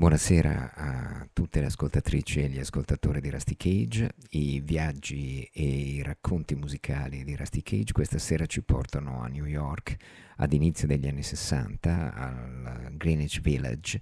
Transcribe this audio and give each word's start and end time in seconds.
Buonasera 0.00 0.72
a 0.74 1.28
tutte 1.32 1.60
le 1.60 1.66
ascoltatrici 1.66 2.42
e 2.42 2.48
gli 2.48 2.58
ascoltatori 2.58 3.22
di 3.22 3.30
Rusty 3.30 3.56
Cage. 3.56 4.10
I 4.30 4.60
viaggi 4.60 5.48
e 5.52 5.62
i 5.62 6.02
racconti 6.02 6.54
musicali 6.54 7.24
di 7.24 7.34
Rusty 7.34 7.62
Cage 7.62 7.92
questa 7.92 8.18
sera 8.18 8.44
ci 8.44 8.62
portano 8.62 9.22
a 9.22 9.28
New 9.28 9.46
York 9.46 9.96
ad 10.36 10.52
inizio 10.52 10.86
degli 10.86 11.06
anni 11.06 11.22
60 11.22 12.14
al 12.14 12.88
Greenwich 12.92 13.40
Village 13.40 13.98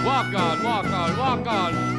Walk 0.04 0.34
on, 0.34 0.62
walk 0.62 0.84
on, 0.86 1.16
walk 1.16 1.46
on. 1.46 1.98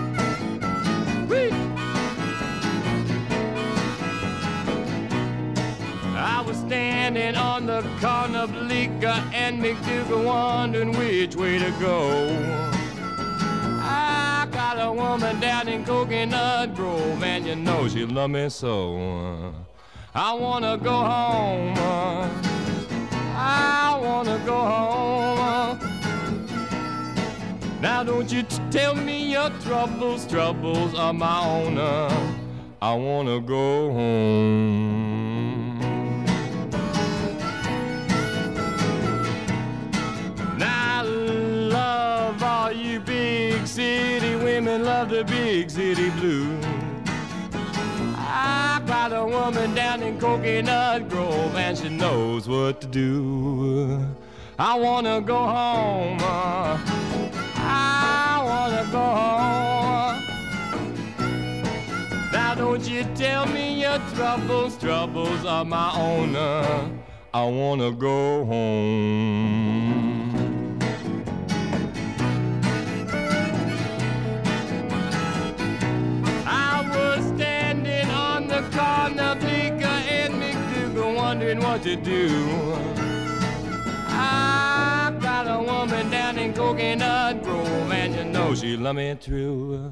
I 6.15 6.41
was 6.41 6.57
standing 6.57 7.35
on 7.35 7.65
the 7.65 7.81
corner 8.01 8.39
of 8.39 8.51
Bleecker 8.51 9.23
and 9.33 9.61
McDougal 9.61 10.23
wondering 10.23 10.91
which 10.97 11.35
way 11.35 11.59
to 11.59 11.71
go. 11.79 12.78
Got 14.71 14.85
a 14.85 14.91
woman 14.91 15.39
down 15.39 15.67
in 15.67 15.83
Coconut 15.83 16.75
Grove, 16.75 17.23
and 17.23 17.43
you 17.43 17.55
know 17.55 17.87
she 17.87 18.05
love 18.05 18.29
me 18.29 18.49
so. 18.49 19.51
I 20.13 20.31
wanna 20.35 20.77
go 20.77 20.91
home. 20.91 21.73
I 23.35 23.99
wanna 23.99 24.39
go 24.45 24.59
home. 24.73 25.79
Now 27.81 28.03
don't 28.03 28.31
you 28.31 28.43
tell 28.69 28.93
me 28.93 29.31
your 29.31 29.49
troubles, 29.61 30.27
troubles 30.27 30.93
are 30.93 31.13
my 31.13 31.43
own. 31.43 31.79
I 32.79 32.93
wanna 32.93 33.39
go 33.39 33.91
home. 33.91 35.18
Women 44.69 44.85
love 44.85 45.09
the 45.09 45.23
big 45.23 45.69
city 45.69 46.11
blues. 46.11 46.63
I 48.15 48.79
got 48.85 49.11
a 49.11 49.25
woman 49.25 49.73
down 49.73 50.03
in 50.03 50.19
Coconut 50.19 51.09
Grove 51.09 51.55
and 51.55 51.75
she 51.77 51.89
knows 51.89 52.47
what 52.47 52.79
to 52.81 52.87
do. 52.87 54.05
I 54.59 54.77
wanna 54.77 55.21
go 55.21 55.37
home. 55.37 56.19
Uh, 56.21 56.77
I 57.55 58.41
wanna 58.49 58.85
go 58.91 59.05
home. 59.19 60.21
Now 62.31 62.53
don't 62.53 62.87
you 62.87 63.03
tell 63.15 63.47
me 63.47 63.81
your 63.81 63.99
troubles, 64.13 64.77
troubles 64.77 65.45
are 65.45 65.65
my 65.65 65.91
own. 65.95 66.35
Uh, 66.35 66.89
I 67.33 67.43
wanna 67.43 67.91
go 67.91 68.45
home. 68.45 70.08
Wondering 81.49 81.71
what 81.71 81.81
to 81.83 81.95
do. 81.95 82.27
I 84.09 85.11
got 85.19 85.47
a 85.47 85.59
woman 85.63 86.09
down 86.11 86.37
in 86.37 86.53
Coconut 86.53 87.43
Grove, 87.43 87.91
and 87.91 88.15
you 88.15 88.23
know 88.25 88.53
she 88.53 88.77
love 88.77 88.95
me 88.95 89.15
true. 89.15 89.91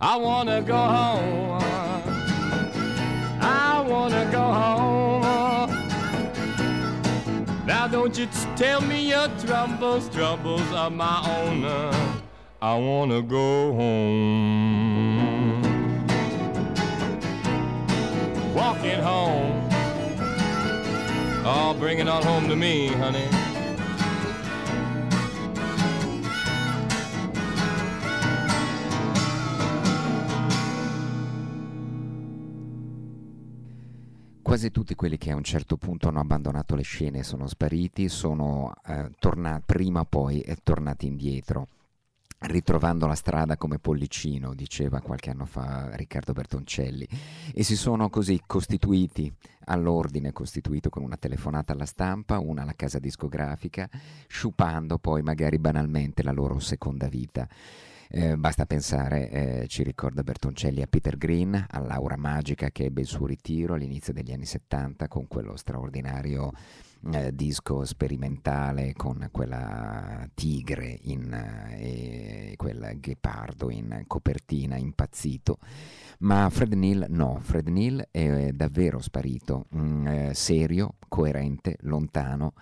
I 0.00 0.16
wanna 0.16 0.62
go 0.62 0.76
home. 0.76 1.62
I 3.40 3.84
wanna 3.86 4.28
go 4.32 4.42
home. 4.42 5.70
Now 7.66 7.86
don't 7.86 8.18
you 8.18 8.26
tell 8.56 8.80
me 8.80 9.08
your 9.08 9.28
troubles, 9.46 10.08
troubles 10.08 10.72
are 10.72 10.90
my 10.90 11.20
own. 11.38 11.64
I 12.60 12.74
wanna 12.76 13.22
go 13.22 13.72
home. 13.72 15.62
Walking 18.54 19.00
home. 19.00 19.65
Oh, 21.48 21.72
bring 21.78 22.00
it 22.00 22.08
on 22.08 22.24
home 22.24 22.48
to 22.48 22.56
me, 22.56 22.88
honey. 22.88 23.28
Quasi 34.42 34.72
tutti 34.72 34.96
quelli 34.96 35.16
che 35.18 35.30
a 35.30 35.36
un 35.36 35.44
certo 35.44 35.76
punto 35.76 36.08
hanno 36.08 36.18
abbandonato 36.18 36.74
le 36.74 36.82
scene 36.82 37.22
sono 37.22 37.46
spariti, 37.46 38.08
sono 38.08 38.74
eh, 38.84 39.12
tornati 39.20 39.62
prima 39.64 40.00
o 40.00 40.04
poi 40.04 40.40
eh, 40.40 40.56
tornati 40.64 41.06
indietro 41.06 41.68
ritrovando 42.46 43.06
la 43.06 43.14
strada 43.14 43.56
come 43.56 43.78
pollicino, 43.78 44.54
diceva 44.54 45.00
qualche 45.00 45.30
anno 45.30 45.46
fa 45.46 45.94
Riccardo 45.94 46.32
Bertoncelli, 46.32 47.06
e 47.54 47.62
si 47.62 47.76
sono 47.76 48.08
così 48.08 48.40
costituiti 48.46 49.32
all'ordine, 49.66 50.32
costituito 50.32 50.88
con 50.88 51.02
una 51.02 51.16
telefonata 51.16 51.72
alla 51.72 51.86
stampa, 51.86 52.38
una 52.38 52.62
alla 52.62 52.74
casa 52.74 52.98
discografica, 52.98 53.88
sciupando 54.26 54.98
poi 54.98 55.22
magari 55.22 55.58
banalmente 55.58 56.22
la 56.22 56.32
loro 56.32 56.58
seconda 56.58 57.08
vita. 57.08 57.48
Eh, 58.08 58.36
basta 58.36 58.66
pensare, 58.66 59.30
eh, 59.30 59.66
ci 59.66 59.82
ricorda 59.82 60.22
Bertoncelli, 60.22 60.80
a 60.80 60.86
Peter 60.86 61.16
Green, 61.16 61.66
all'aura 61.68 62.16
magica 62.16 62.70
che 62.70 62.84
ebbe 62.84 63.00
il 63.00 63.08
suo 63.08 63.26
ritiro 63.26 63.74
all'inizio 63.74 64.12
degli 64.12 64.32
anni 64.32 64.46
70 64.46 65.08
con 65.08 65.26
quello 65.26 65.56
straordinario 65.56 66.52
eh, 67.12 67.34
disco 67.34 67.84
sperimentale 67.84 68.92
con 68.94 69.28
quella 69.30 70.28
tigre 70.34 70.98
in, 71.02 71.32
eh, 71.32 72.50
e 72.50 72.56
quel 72.56 72.98
ghepardo 72.98 73.70
in 73.70 74.04
copertina 74.06 74.76
impazzito. 74.76 75.58
Ma 76.20 76.48
Fred 76.50 76.72
Neil 76.72 77.06
no, 77.08 77.38
Fred 77.40 77.68
Neil 77.68 78.08
è 78.10 78.50
davvero 78.52 79.00
sparito, 79.00 79.66
mm, 79.74 80.06
eh, 80.06 80.34
serio, 80.34 80.94
coerente, 81.08 81.76
lontano 81.82 82.54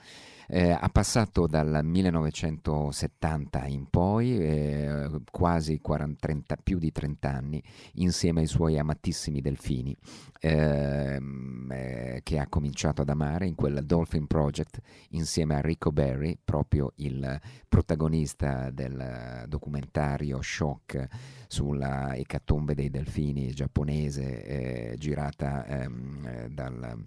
eh, 0.49 0.71
ha 0.71 0.89
passato 0.89 1.47
dal 1.47 1.81
1970 1.83 3.67
in 3.67 3.89
poi 3.89 4.39
eh, 4.39 5.11
quasi 5.31 5.81
40, 5.81 6.19
30, 6.21 6.57
più 6.63 6.79
di 6.79 6.93
30 6.93 7.31
anni 7.31 7.63
insieme 7.95 8.41
ai 8.41 8.47
suoi 8.47 8.79
amatissimi 8.79 9.41
delfini 9.41 9.97
ehm, 10.41 11.69
eh, 11.71 12.21
che 12.23 12.39
ha 12.39 12.47
cominciato 12.49 13.03
ad 13.03 13.09
amare 13.09 13.47
in 13.47 13.55
quel 13.55 13.85
Dolphin 13.85 14.27
Project 14.27 14.81
insieme 15.11 15.55
a 15.57 15.61
Rico 15.61 15.91
Berry, 15.91 16.39
proprio 16.43 16.93
il 16.97 17.41
protagonista 17.69 18.71
del 18.71 19.45
documentario 19.49 20.41
Shock 20.43 21.07
sulla 21.49 22.15
ecatombe 22.15 22.75
dei 22.75 22.91
delfini 22.91 23.53
giapponese 23.53 24.45
eh, 24.45 24.97
girata 24.99 25.65
ehm, 25.67 26.27
eh, 26.27 26.49
dal 26.51 27.07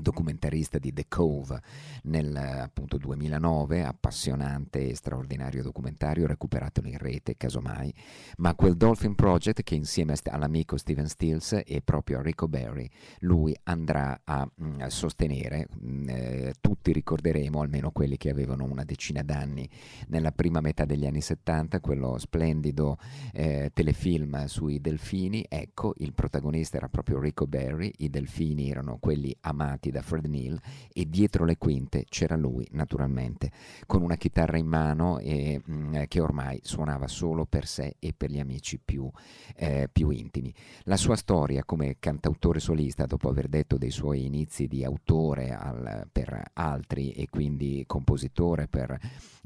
documentarista 0.00 0.78
di 0.78 0.92
The 0.92 1.06
Cove 1.08 1.60
nel 2.04 2.34
appunto 2.36 2.96
2009, 2.98 3.84
appassionante 3.84 4.88
e 4.88 4.94
straordinario 4.94 5.62
documentario, 5.62 6.26
recuperatelo 6.26 6.88
in 6.88 6.98
rete 6.98 7.36
casomai, 7.36 7.92
ma 8.38 8.54
quel 8.54 8.76
Dolphin 8.76 9.14
Project 9.14 9.62
che 9.62 9.74
insieme 9.74 10.14
all'amico 10.24 10.76
Steven 10.76 11.08
Stills 11.08 11.60
e 11.64 11.80
proprio 11.82 12.18
a 12.18 12.22
Rico 12.22 12.48
Berry 12.48 12.88
lui 13.20 13.56
andrà 13.64 14.20
a, 14.24 14.48
mm, 14.62 14.86
sostenere, 14.86 15.68
mh, 15.70 15.88
mm, 15.88 16.08
eh, 16.08 16.54
tutti 16.60 16.92
ricorderemo, 16.92 17.60
almeno 17.60 17.90
quelli 17.90 18.16
che 18.16 18.30
avevano 18.30 18.64
una 18.64 18.84
decina 18.84 19.22
d'anni 19.22 19.68
nella 20.08 20.32
prima 20.32 20.60
metà 20.60 20.84
degli 20.84 21.06
anni 21.06 21.20
70, 21.20 21.80
quello 21.80 22.18
splendido 22.18 22.98
eh, 23.32 23.70
telefilm 23.72 24.44
sui 24.46 24.80
delfini, 24.80 25.44
ecco 25.48 25.94
il 25.98 26.12
protagonista 26.14 26.76
era 26.76 26.88
proprio 26.88 27.18
Rico 27.18 27.46
Berry, 27.46 27.92
i 27.98 28.10
delfini 28.10 28.70
erano 28.70 28.98
quelli 28.98 29.34
amati 29.40 29.87
suonati 29.88 29.90
da 29.90 30.02
Fred 30.02 30.26
Neil 30.26 30.60
e 30.92 31.08
dietro 31.08 31.44
le 31.44 31.56
quinte 31.56 32.04
c'era 32.08 32.36
lui 32.36 32.66
naturalmente 32.72 33.50
con 33.86 34.02
una 34.02 34.16
chitarra 34.16 34.58
in 34.58 34.66
mano 34.66 35.18
e, 35.18 35.60
mh, 35.64 35.72
mm, 35.72 36.02
che 36.08 36.20
ormai 36.20 36.60
suonava 36.62 37.08
solo 37.08 37.46
per 37.46 37.66
sé 37.66 37.96
e 37.98 38.12
per 38.16 38.30
gli 38.30 38.38
amici 38.38 38.78
più, 38.78 39.10
eh, 39.56 39.88
più 39.90 40.10
intimi. 40.10 40.52
La 40.84 40.96
sua 40.96 41.16
storia 41.16 41.64
come 41.64 41.96
cantautore 41.98 42.60
solista 42.60 43.06
dopo 43.06 43.28
aver 43.28 43.48
detto 43.48 43.78
dei 43.78 43.90
suoi 43.90 44.26
inizi 44.26 44.66
di 44.66 44.84
autore 44.84 45.52
al, 45.52 46.06
per 46.10 46.50
altri 46.54 47.12
e 47.12 47.28
quindi 47.28 47.84
compositore 47.86 48.68
per 48.68 48.98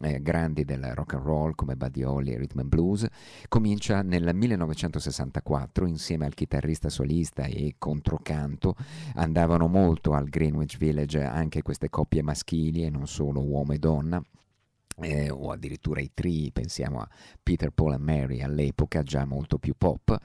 eh, 0.03 0.21
grandi 0.21 0.65
del 0.65 0.93
rock 0.95 1.15
and 1.15 1.25
roll 1.25 1.55
come 1.55 1.77
Buddy 1.77 2.03
Holly 2.03 2.33
e 2.33 2.39
Rhythm 2.39 2.61
and 2.61 2.69
Blues, 2.69 3.07
comincia 3.49 4.03
nel 4.03 4.35
1964 4.35 5.87
insieme 5.87 6.27
al 6.27 6.35
chitarrista 6.35 6.89
solista 6.89 7.45
e 7.45 7.75
controcanto, 7.79 8.75
andavano 9.15 9.69
molto 9.69 10.13
al 10.23 10.29
Greenwich 10.29 10.79
Village 10.79 11.23
anche 11.23 11.63
queste 11.63 11.91
coppie 11.91 12.23
maschili 12.23 12.85
e 12.85 12.91
non 12.91 13.07
solo 13.07 13.43
uomo 13.43 13.73
e 13.73 13.79
donna 13.79 14.23
eh, 15.01 15.31
o 15.31 15.51
addirittura 15.51 16.01
i 16.01 16.11
tri, 16.13 16.51
pensiamo 16.53 17.01
a 17.01 17.09
Peter, 17.43 17.71
Paul 17.71 17.95
e 17.95 17.99
Mary 17.99 18.43
all'epoca, 18.43 19.03
già 19.03 19.25
molto 19.25 19.59
più 19.59 19.75
pop, 19.77 20.17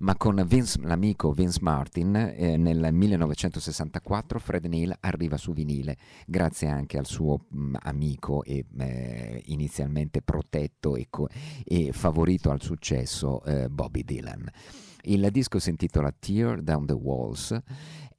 ma 0.00 0.16
con 0.16 0.42
Vince, 0.46 0.80
l'amico 0.82 1.32
Vince 1.32 1.58
Martin 1.62 2.14
eh, 2.16 2.56
nel 2.56 2.88
1964 2.92 4.38
Fred 4.38 4.64
Neil 4.66 4.94
arriva 5.00 5.36
su 5.36 5.52
vinile, 5.52 5.96
grazie 6.26 6.68
anche 6.68 6.98
al 6.98 7.06
suo 7.06 7.44
mh, 7.48 7.60
mm, 7.60 7.74
amico 7.80 8.42
e 8.42 8.64
eh, 8.78 9.42
inizialmente 9.46 10.22
protetto 10.22 10.96
e, 10.96 11.06
co- 11.08 11.28
e, 11.64 11.92
favorito 11.92 12.50
al 12.50 12.60
successo 12.60 13.42
eh, 13.44 13.68
Bobby 13.68 14.02
Dylan. 14.02 14.50
Il 15.02 15.26
disco 15.30 15.58
si 15.58 15.70
intitola 15.70 16.12
Tear 16.12 16.60
Down 16.60 16.84
the 16.84 16.92
Walls 16.92 17.56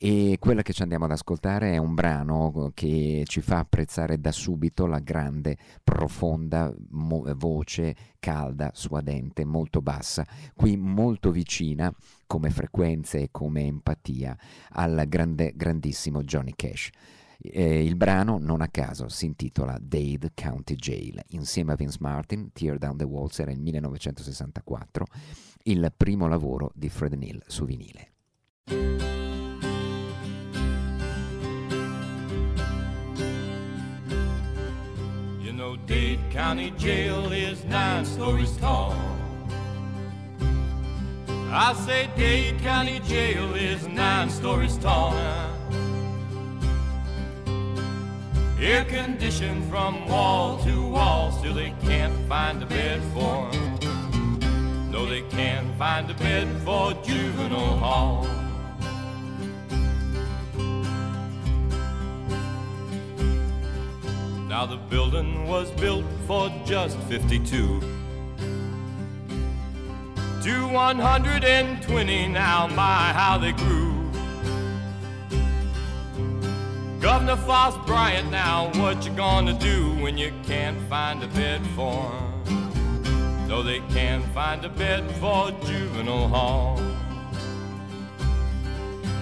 e 0.02 0.38
quella 0.40 0.62
che 0.62 0.72
ci 0.72 0.82
andiamo 0.82 1.04
ad 1.04 1.12
ascoltare 1.12 1.74
è 1.74 1.78
un 1.78 1.94
brano 1.94 2.72
che 2.74 3.24
ci 3.26 3.42
fa 3.42 3.58
apprezzare 3.60 4.18
da 4.18 4.32
subito 4.32 4.86
la 4.86 5.00
grande, 5.00 5.58
profonda 5.84 6.74
mo- 6.92 7.26
voce 7.36 7.94
calda, 8.18 8.72
suadente, 8.74 9.44
molto 9.44 9.82
bassa, 9.82 10.26
qui 10.56 10.78
molto 10.78 11.32
vicina 11.32 11.94
come 12.28 12.50
frequenze 12.50 13.24
e 13.24 13.28
come 13.30 13.66
empatia 13.66 14.38
al 14.70 15.04
grande, 15.10 15.52
grandissimo 15.54 16.24
Johnny 16.24 16.54
Cash. 16.56 16.92
Eh, 17.42 17.84
il 17.84 17.98
brano, 17.98 18.38
non 18.40 18.62
a 18.62 18.70
caso, 18.70 19.10
si 19.10 19.26
intitola 19.26 19.78
Dade 19.82 20.32
County 20.34 20.76
Jail. 20.76 21.22
Insieme 21.32 21.74
a 21.74 21.76
Vince 21.76 21.98
Martin, 22.00 22.54
Tear 22.54 22.78
Down 22.78 22.96
the 22.96 23.04
Walls 23.04 23.38
era 23.40 23.52
il 23.52 23.60
1964, 23.60 25.06
il 25.64 25.92
primo 25.98 26.28
lavoro 26.30 26.72
di 26.74 26.88
Fred 26.88 27.16
Neil 27.16 27.44
su 27.48 27.66
vinile. 27.66 28.12
County 36.40 36.72
Jail 36.78 37.34
is 37.34 37.66
nine 37.66 38.06
stories 38.06 38.56
tall. 38.56 38.96
I 41.52 41.74
say 41.86 42.10
Dade 42.16 42.58
County 42.60 43.02
Jail 43.02 43.54
is 43.56 43.86
nine 43.90 44.30
stories 44.30 44.78
tall. 44.78 45.14
Air 48.58 48.86
conditioned 48.86 49.70
from 49.70 50.08
wall 50.08 50.58
to 50.64 50.88
wall, 50.88 51.34
still 51.34 51.56
they 51.56 51.74
can't 51.82 52.16
find 52.30 52.64
a 52.64 52.66
bed 52.68 53.02
for. 53.14 53.52
No, 54.90 55.06
they 55.08 55.24
can't 55.24 55.78
find 55.78 56.10
a 56.10 56.14
bed 56.14 56.48
for 56.64 56.94
juvenile 57.04 57.78
hall. 57.80 58.39
Now 64.50 64.66
the 64.66 64.78
building 64.78 65.48
was 65.48 65.70
built 65.70 66.06
for 66.26 66.50
just 66.66 66.98
52. 67.02 67.82
To 70.42 70.68
120 70.74 72.28
now, 72.30 72.66
my, 72.66 73.14
how 73.14 73.38
they 73.38 73.52
grew. 73.52 74.10
Governor 77.00 77.38
Farris 77.38 77.76
Bryant, 77.86 78.32
now 78.32 78.72
what 78.82 79.06
you 79.06 79.12
gonna 79.12 79.54
do 79.54 79.94
when 80.02 80.18
you 80.18 80.34
can't 80.42 80.82
find 80.90 81.22
a 81.24 81.28
bed 81.28 81.62
for? 81.76 82.12
No, 83.48 83.62
they 83.62 83.82
can't 83.92 84.26
find 84.34 84.66
a 84.66 84.70
bed 84.70 85.04
for 85.18 85.52
juvenile 85.64 86.28
hall. 86.28 86.82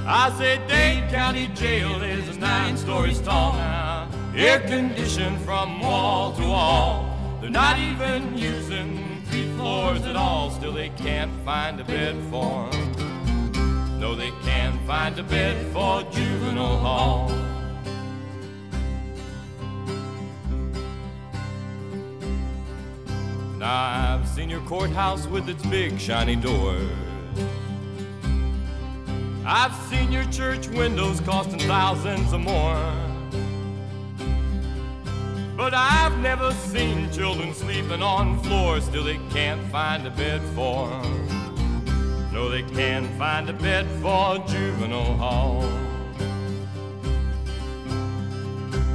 I 0.05 0.33
said 0.37 0.65
Dade 0.69 1.09
County 1.09 1.47
Jail 1.47 2.01
is 2.01 2.37
nine 2.37 2.77
stories 2.77 3.19
tall 3.19 3.51
now 3.51 4.16
air 4.37 4.59
conditioned 4.59 5.41
from 5.41 5.79
wall 5.81 6.31
to 6.33 6.43
wall. 6.43 7.17
They're 7.41 7.49
not 7.49 7.79
even 7.79 8.37
using 8.37 9.23
three 9.25 9.51
floors 9.55 10.03
at 10.03 10.15
all, 10.15 10.51
still 10.51 10.71
they 10.73 10.89
can't 10.89 11.31
find 11.43 11.79
a 11.79 11.83
bed 11.83 12.15
for 12.29 12.69
them. 12.69 13.99
No, 13.99 14.13
they 14.13 14.29
can't 14.43 14.79
find 14.85 15.17
a 15.17 15.23
bed 15.23 15.73
for 15.73 16.03
juvenile 16.11 16.77
hall. 16.77 17.29
Now 23.57 24.19
I've 24.19 24.27
seen 24.27 24.51
your 24.51 24.61
courthouse 24.61 25.25
with 25.25 25.49
its 25.49 25.65
big 25.65 25.99
shiny 25.99 26.35
doors. 26.35 26.87
I've 29.43 29.73
seen 29.89 30.11
your 30.11 30.25
church 30.25 30.67
windows 30.67 31.21
costing 31.21 31.59
thousands 31.61 32.33
or 32.33 32.39
more. 32.39 33.16
But 35.67 35.73
I've 35.73 36.17
never 36.19 36.53
seen 36.53 37.11
children 37.11 37.53
sleeping 37.53 38.01
on 38.01 38.41
floors 38.43 38.85
still 38.85 39.03
they 39.03 39.19
can't 39.31 39.61
find 39.69 40.07
a 40.07 40.09
bed 40.09 40.41
for. 40.55 40.87
No, 42.31 42.47
they 42.47 42.63
can't 42.63 43.05
find 43.17 43.49
a 43.49 43.51
bed 43.51 43.85
for 44.01 44.37
juvenile 44.47 45.17
hall. 45.17 45.63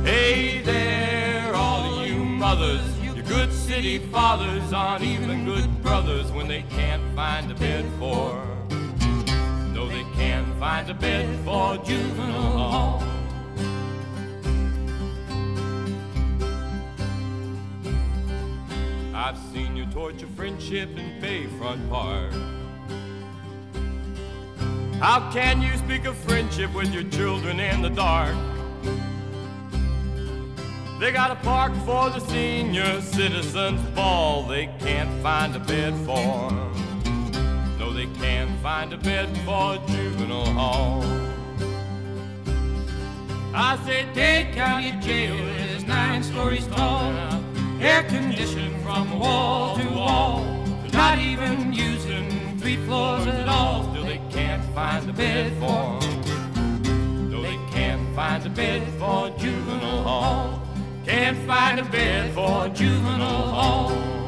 Hey 0.02 0.62
there, 0.62 1.54
all 1.54 2.06
you 2.06 2.24
mothers, 2.24 2.98
your 3.00 3.22
good 3.22 3.52
city 3.52 3.98
fathers 3.98 4.72
aren't 4.72 5.04
even 5.04 5.44
good 5.44 5.82
brothers 5.82 6.32
when 6.32 6.48
they 6.48 6.62
can't 6.70 7.04
find 7.14 7.50
a 7.50 7.54
bed 7.54 7.84
for. 7.98 8.42
No, 9.74 9.86
they 9.88 10.06
can't 10.14 10.48
find 10.58 10.88
a 10.88 10.94
bed 10.94 11.28
for 11.44 11.76
juvenile 11.84 12.70
hall. 12.70 13.11
I've 19.24 19.38
seen 19.52 19.76
you 19.76 19.86
torture 19.86 20.26
friendship 20.34 20.98
in 20.98 21.22
Bayfront 21.22 21.88
Park. 21.88 22.32
How 25.00 25.30
can 25.30 25.62
you 25.62 25.76
speak 25.76 26.06
of 26.06 26.16
friendship 26.16 26.74
with 26.74 26.92
your 26.92 27.04
children 27.04 27.60
in 27.60 27.82
the 27.82 27.88
dark? 27.88 28.34
They 30.98 31.12
got 31.12 31.30
a 31.30 31.36
park 31.36 31.72
for 31.86 32.10
the 32.10 32.18
senior 32.18 33.00
citizens 33.00 33.80
ball 33.90 34.42
they 34.42 34.66
can't 34.80 35.22
find 35.22 35.54
a 35.54 35.60
bed 35.60 35.94
for. 36.04 36.50
No, 37.78 37.92
they 37.92 38.06
can't 38.18 38.50
find 38.60 38.92
a 38.92 38.96
bed 38.98 39.28
for 39.44 39.78
juvenile 39.86 40.46
hall. 40.46 41.04
I 43.54 43.78
say 43.86 44.04
Dade 44.14 44.52
County 44.52 44.90
Jail 45.00 45.36
is 45.36 45.84
nine 45.84 46.24
stories 46.24 46.66
tall 46.66 47.41
air 47.82 48.04
conditioned 48.04 48.80
from 48.82 49.18
wall 49.18 49.76
to 49.76 49.88
wall. 49.88 50.44
They're 50.82 50.92
not 50.92 51.18
even 51.18 51.72
using 51.72 52.58
three 52.58 52.76
floors 52.86 53.26
at 53.26 53.48
all. 53.48 53.90
Still, 53.90 54.04
they 54.04 54.20
can't 54.30 54.64
find 54.72 55.10
a 55.10 55.12
bed 55.12 55.52
for. 55.58 55.98
No, 57.28 57.42
they 57.42 57.58
can't 57.72 58.14
find 58.14 58.46
a 58.46 58.50
bed 58.50 58.86
for 58.98 59.30
juvenile 59.36 60.02
hall. 60.04 60.62
Can't 61.04 61.38
find 61.46 61.80
a 61.80 61.84
bed 61.84 62.32
for 62.34 62.68
juvenile 62.68 63.48
hall. 63.56 64.21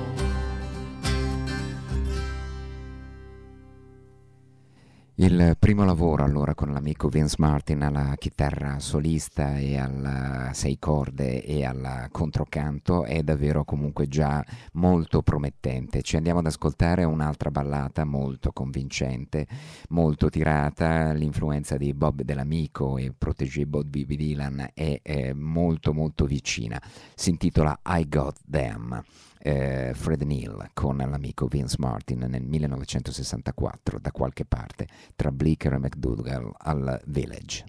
Il 5.16 5.54
primo 5.60 5.84
lavoro 5.84 6.24
allora 6.24 6.56
con 6.56 6.72
l'amico 6.72 7.08
Vince 7.08 7.36
Martin 7.38 7.82
alla 7.82 8.16
chitarra 8.18 8.80
solista 8.80 9.56
e 9.58 9.78
a 9.78 10.52
sei 10.52 10.76
corde 10.80 11.44
e 11.44 11.64
al 11.64 12.08
controcanto 12.10 13.04
è 13.04 13.22
davvero 13.22 13.62
comunque 13.62 14.08
già 14.08 14.44
molto 14.72 15.22
promettente. 15.22 16.02
Ci 16.02 16.16
andiamo 16.16 16.40
ad 16.40 16.46
ascoltare 16.46 17.04
un'altra 17.04 17.52
ballata 17.52 18.04
molto 18.04 18.50
convincente, 18.50 19.46
molto 19.90 20.28
tirata, 20.28 21.12
l'influenza 21.12 21.76
di 21.76 21.94
Bob 21.94 22.22
dell'amico 22.22 22.98
e 22.98 23.12
protégé 23.16 23.66
Bob 23.66 23.86
B. 23.86 24.04
Dylan 24.04 24.70
è, 24.74 24.98
è 25.00 25.32
molto 25.32 25.94
molto 25.94 26.24
vicina. 26.24 26.82
Si 27.14 27.30
intitola 27.30 27.78
I 27.84 28.08
Got 28.08 28.40
Them 28.50 29.00
eh, 29.46 29.92
Fred 29.94 30.22
Neal 30.22 30.70
con 30.72 30.96
l'amico 30.96 31.46
Vince 31.46 31.76
Martin 31.78 32.20
nel 32.30 32.42
1964 32.42 33.98
da 33.98 34.10
qualche 34.10 34.46
parte 34.46 34.88
tra 35.14 35.30
Bleecker 35.30 35.74
e 35.74 35.78
McDougall 35.78 36.50
al 36.56 36.98
Village. 37.04 37.64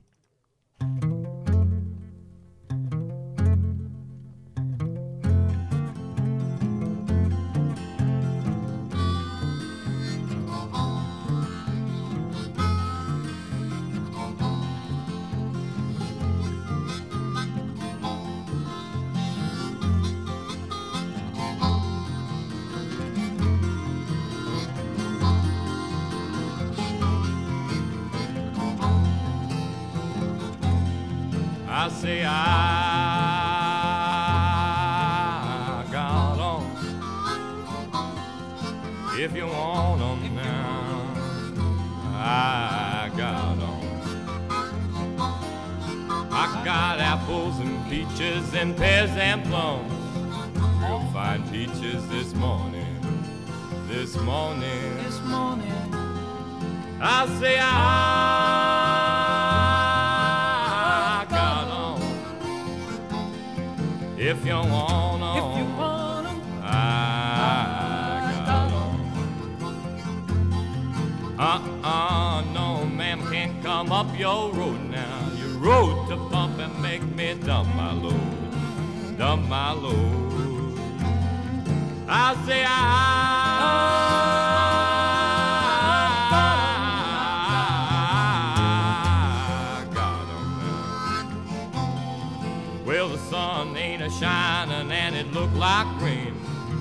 I 31.86 31.90
say 31.90 32.26
I 32.26 32.32
got 35.92 36.38
them. 36.38 36.64
If 39.20 39.36
you 39.36 39.46
want 39.46 40.00
them 40.00 40.36
now, 40.36 41.14
I 42.16 43.12
got 43.16 43.60
them. 43.60 43.84
I 46.32 46.64
got 46.66 47.00
apples 47.00 47.60
and 47.60 47.88
peaches 47.88 48.56
and 48.56 48.76
pears 48.76 49.12
and 49.12 49.44
plums. 49.44 49.94
You'll 50.82 51.08
find 51.14 51.48
peaches 51.52 52.08
this 52.10 52.34
morning, 52.34 53.00
this 53.88 54.16
morning, 54.18 54.98
this 55.04 55.22
morning. 55.22 55.94
I 57.00 57.28
say 57.40 57.60
I. 57.60 58.35
If 64.46 64.50
you 64.50 64.58
want 64.58 65.22
them, 65.22 65.38
if 65.38 65.58
you 65.58 65.66
want 65.76 66.28
them, 66.28 66.40
I 66.62 68.44
got. 68.46 68.70
Uh-uh, 71.40 72.44
no, 72.54 72.86
ma'am, 72.86 73.28
can't 73.32 73.64
come 73.64 73.92
up 73.92 74.06
your 74.20 74.54
road 74.54 74.80
now. 74.92 75.32
Your 75.40 75.58
road 75.58 76.10
to 76.10 76.18
bump 76.30 76.60
and 76.60 76.80
make 76.80 77.02
me 77.16 77.34
dump 77.44 77.74
my 77.76 77.92
load, 77.94 79.18
dump 79.18 79.50
my 79.50 79.72
load. 79.72 80.78
I 82.08 82.36
say 82.46 82.64
I. 82.68 83.15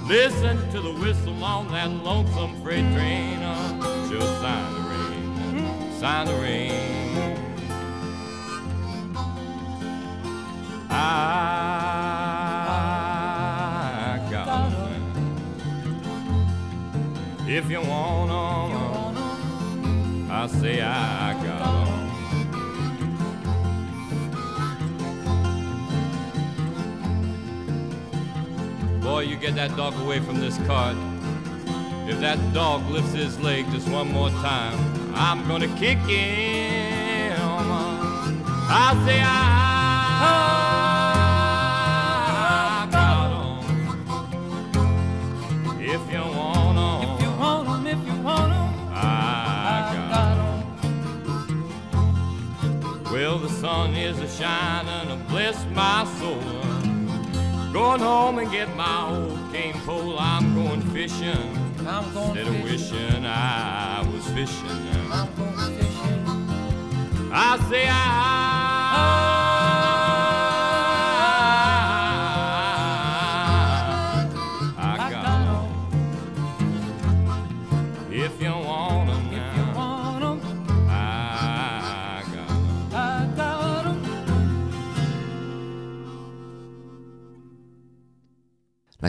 Listen 0.06 0.58
to 0.70 0.80
the 0.82 0.92
whistle 0.92 1.42
on 1.42 1.68
that 1.72 1.88
lonesome 1.90 2.60
freight 2.62 2.84
train. 2.92 3.38
Uh, 3.42 4.06
she'll 4.06 4.20
sign 4.20 4.74
the 4.74 4.80
rain, 4.90 5.92
sign 5.98 6.26
the 6.26 6.34
rain. 6.34 7.38
I 10.90 10.92
got 14.30 14.70
them. 14.70 14.72
If 17.48 17.70
you 17.70 17.80
want 17.80 18.28
them, 18.28 19.16
I 20.30 20.46
say 20.48 20.82
I 20.82 21.32
you 29.24 29.36
get 29.36 29.54
that 29.54 29.74
dog 29.76 29.94
away 30.00 30.18
from 30.20 30.40
this 30.40 30.58
cart. 30.66 30.96
If 32.06 32.18
that 32.20 32.38
dog 32.52 32.86
lifts 32.90 33.12
his 33.12 33.38
leg 33.40 33.64
just 33.70 33.88
one 33.88 34.10
more 34.12 34.28
time, 34.30 34.78
I'm 35.14 35.46
gonna 35.48 35.68
kick 35.78 35.98
him. 35.98 37.32
I 38.66 38.94
say 39.06 39.20
ah, 39.22 40.20
ah, 40.20 42.34
ah, 42.36 42.82
I, 42.82 42.82
I 42.82 42.84
got 42.90 43.30
him. 43.38 43.46
If 45.80 46.02
you 46.12 46.20
want 46.20 46.78
him, 46.78 47.14
if 47.14 47.22
you 47.22 47.30
want 47.38 47.68
him, 47.68 47.86
if 47.86 48.06
you 48.06 48.16
want 48.22 48.52
him, 48.52 48.68
I, 48.92 50.06
got 50.10 50.36
him. 50.36 50.54
Well, 53.12 53.38
the 53.38 53.48
sun 53.48 53.94
is 53.94 54.18
a 54.18 54.28
shining, 54.28 55.10
and 55.10 55.26
bless 55.28 55.64
my 55.66 56.04
soul. 56.18 56.53
Going 57.74 58.00
home 58.00 58.38
and 58.38 58.52
get 58.52 58.74
my 58.76 59.10
old 59.10 59.36
cane 59.52 59.74
pole. 59.84 60.16
I'm 60.16 60.54
going 60.54 60.80
fishing. 60.92 61.26
I'm 61.84 62.14
going 62.14 62.36
Instead 62.38 62.46
fishing. 62.46 62.54
of 62.54 62.62
wishing 62.62 63.26
I 63.26 64.08
was 64.12 64.24
fishing. 64.28 65.10
I'm 65.10 65.34
going 65.34 65.76
fishing. 65.76 66.24
I 67.32 67.58
say 67.68 67.88
I. 67.88 67.90
I, 68.96 69.33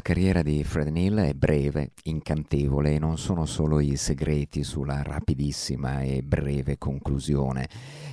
carriera 0.05 0.43
di 0.43 0.63
Fred 0.63 0.89
Neil 0.89 1.15
è 1.15 1.33
breve, 1.33 1.93
incantevole 2.03 2.93
e 2.93 2.99
non 2.99 3.17
sono 3.17 3.47
solo 3.47 3.79
i 3.79 3.95
segreti 3.95 4.61
sulla 4.61 5.01
rapidissima 5.01 6.01
e 6.01 6.21
breve 6.21 6.77
conclusione 6.77 7.67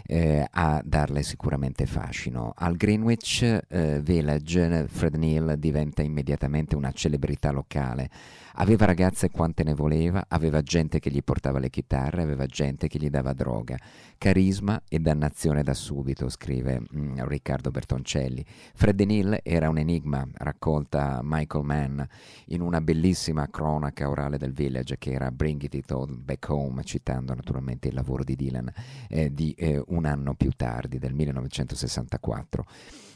eh, 0.06 0.42
a 0.52 0.80
darle 0.82 1.22
sicuramente 1.22 1.84
fascino. 1.84 2.54
Al 2.56 2.78
Greenwich 2.78 3.42
eh, 3.68 4.00
Village 4.00 4.86
Fred 4.88 5.16
Neil 5.16 5.56
diventa 5.58 6.00
immediatamente 6.00 6.76
una 6.76 6.92
celebrità 6.92 7.50
locale 7.50 8.08
Aveva 8.56 8.84
ragazze 8.84 9.30
quante 9.30 9.64
ne 9.64 9.74
voleva, 9.74 10.26
aveva 10.28 10.60
gente 10.60 10.98
che 10.98 11.10
gli 11.10 11.22
portava 11.22 11.58
le 11.58 11.70
chitarre, 11.70 12.22
aveva 12.22 12.46
gente 12.46 12.86
che 12.86 12.98
gli 12.98 13.08
dava 13.08 13.32
droga. 13.32 13.76
Carisma 14.18 14.82
e 14.88 14.98
dannazione 14.98 15.62
da 15.62 15.74
subito, 15.74 16.28
scrive 16.28 16.80
mm, 16.80 17.20
Riccardo 17.22 17.70
Bertoncelli. 17.70 18.44
Fred 18.74 19.00
Neil 19.00 19.40
era 19.42 19.68
un 19.68 19.78
enigma, 19.78 20.26
raccolta 20.34 21.20
Michael 21.22 21.64
Mann 21.64 22.00
in 22.46 22.60
una 22.60 22.80
bellissima 22.80 23.48
cronaca 23.48 24.08
orale 24.08 24.36
del 24.36 24.52
Village 24.52 24.98
che 24.98 25.12
era 25.12 25.30
Bring 25.30 25.62
It 25.62 25.90
All 25.90 26.22
Back 26.22 26.48
Home, 26.50 26.84
citando 26.84 27.34
naturalmente 27.34 27.88
il 27.88 27.94
lavoro 27.94 28.22
di 28.22 28.36
Dylan 28.36 28.70
eh, 29.08 29.32
di 29.32 29.52
eh, 29.56 29.82
un 29.86 30.04
anno 30.04 30.34
più 30.34 30.50
tardi, 30.50 30.98
del 30.98 31.14
1964 31.14 32.64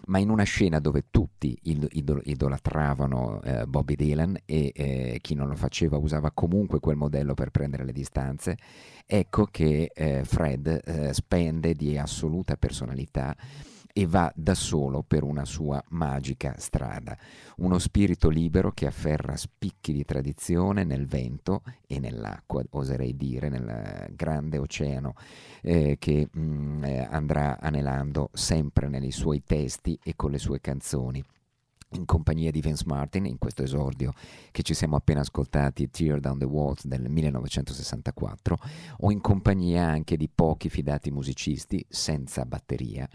ma 0.07 0.19
in 0.19 0.31
una 0.31 0.45
scena 0.45 0.79
dove 0.79 1.07
tutti 1.11 1.59
idol- 1.63 2.23
idolatravano 2.25 3.43
eh, 3.43 3.67
Bobby 3.67 3.97
Dylan 3.97 4.37
e 4.45 4.73
eh, 4.75 5.19
chi 5.21 5.35
non 5.35 5.49
lo 5.49 5.57
faceva 5.57 5.97
usava 5.97 6.31
comunque 6.33 6.81
quel 6.81 6.97
modello 6.97 7.35
per 7.35 7.51
prendere 7.51 7.85
le 7.85 7.93
distanze, 7.93 8.57
ecco 9.05 9.47
che 9.47 9.91
eh, 9.95 10.25
Fred 10.25 10.83
eh, 10.85 11.13
spende 11.13 11.75
di 11.75 11.97
assoluta 11.99 12.57
personalità 12.57 13.35
e 13.99 14.07
va 14.07 14.31
da 14.37 14.55
solo 14.55 15.03
per 15.03 15.23
una 15.23 15.47
sua 15.47 15.83
magica 15.89 16.55
strada. 16.59 17.17
Uno 17.57 17.79
spirito 17.79 18.29
libero 18.29 18.71
che 18.73 18.85
afferra 18.85 19.37
spicchi 19.37 19.95
di 19.95 20.05
tradizione 20.05 20.85
nel 20.85 21.07
vento 21.07 21.63
e 21.87 21.99
nell'acqua, 21.99 22.63
oserei 22.73 23.17
dire, 23.17 23.49
nel 23.49 24.09
grande 24.15 24.59
oceano 24.59 25.15
eh, 25.63 25.97
che 25.99 26.29
mh, 26.31 26.41
mm, 26.41 26.85
eh, 26.85 27.09
andrà 27.11 27.59
anelando 27.59 28.29
sempre 28.35 28.91
nei 28.91 29.13
suoi 29.13 29.43
testi 29.43 29.99
e 30.03 30.15
con 30.15 30.31
le 30.31 30.39
sue 30.39 30.61
canzoni 30.61 31.25
in 31.93 32.05
compagnia 32.05 32.51
di 32.51 32.61
Vince 32.61 32.85
Martin 32.85 33.25
in 33.25 33.39
questo 33.39 33.63
esordio 33.63 34.13
che 34.51 34.63
ci 34.63 34.75
siamo 34.75 34.97
appena 34.97 35.21
ascoltati 35.21 35.89
Tear 35.89 36.21
Down 36.21 36.39
the 36.39 36.45
Walls 36.45 36.85
del 36.85 37.09
1964 37.09 38.59
o 38.99 39.11
in 39.11 39.21
compagnia 39.23 39.87
anche 39.87 40.19
di 40.19 40.29
pochi 40.29 40.69
fidati 40.69 41.11
musicisti 41.11 41.83
senza 41.89 42.45
batteria 42.45 43.09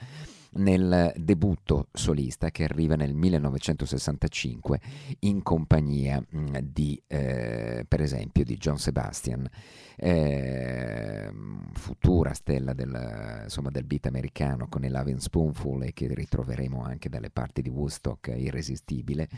nel 0.53 1.13
debutto 1.15 1.87
solista 1.93 2.49
che 2.49 2.63
arriva 2.63 2.95
nel 2.95 3.13
1965 3.13 4.79
in 5.19 5.41
compagnia 5.43 6.21
mm, 6.21 6.55
di, 6.63 7.01
eh, 7.07 7.85
per 7.87 8.01
esempio, 8.01 8.43
di 8.43 8.57
John 8.57 8.77
Sebastian, 8.77 9.47
eh, 9.95 11.31
futura 11.73 12.33
stella 12.33 12.73
del, 12.73 13.41
insomma, 13.43 13.69
del 13.69 13.83
beat 13.85 14.07
americano 14.07 14.67
con 14.67 14.83
il 14.83 14.91
Loving 14.91 15.19
Spoonful 15.19 15.83
e 15.83 15.93
che 15.93 16.07
ritroveremo 16.13 16.81
anche 16.81 17.07
dalle 17.07 17.29
parti 17.29 17.61
di 17.61 17.69
Woodstock 17.69 18.33
irresistibile, 18.35 19.29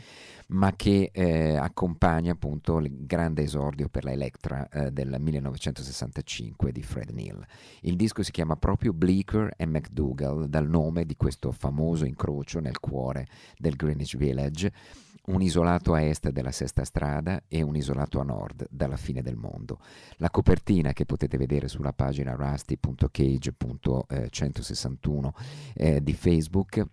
ma 0.48 0.74
che 0.74 1.10
eh, 1.12 1.56
accompagna 1.56 2.32
appunto 2.32 2.78
il 2.78 3.04
grande 3.06 3.42
esordio 3.42 3.88
per 3.88 4.04
la 4.04 4.12
Electra 4.12 4.68
eh, 4.68 4.90
del 4.90 5.16
1965 5.18 6.72
di 6.72 6.82
Fred 6.82 7.10
Neil. 7.10 7.44
Il 7.82 7.96
disco 7.96 8.22
si 8.22 8.30
chiama 8.30 8.56
proprio 8.56 8.92
Bleecker 8.92 9.52
e 9.56 9.66
McDougall 9.66 10.46
dal 10.46 10.68
nome 10.68 11.03
di 11.04 11.16
questo 11.16 11.52
famoso 11.52 12.04
incrocio 12.04 12.60
nel 12.60 12.80
cuore 12.80 13.26
del 13.56 13.76
Greenwich 13.76 14.16
Village, 14.16 14.72
un 15.26 15.40
isolato 15.40 15.94
a 15.94 16.02
est 16.02 16.30
della 16.30 16.50
Sesta 16.50 16.84
Strada 16.84 17.44
e 17.48 17.62
un 17.62 17.76
isolato 17.76 18.18
a 18.20 18.24
nord 18.24 18.66
dalla 18.68 18.96
fine 18.96 19.22
del 19.22 19.36
mondo. 19.36 19.78
La 20.16 20.30
copertina 20.30 20.92
che 20.92 21.06
potete 21.06 21.38
vedere 21.38 21.68
sulla 21.68 21.92
pagina 21.92 22.34
rusty.cage.161 22.34 25.30
eh, 25.74 26.02
di 26.02 26.12
Facebook 26.12 26.84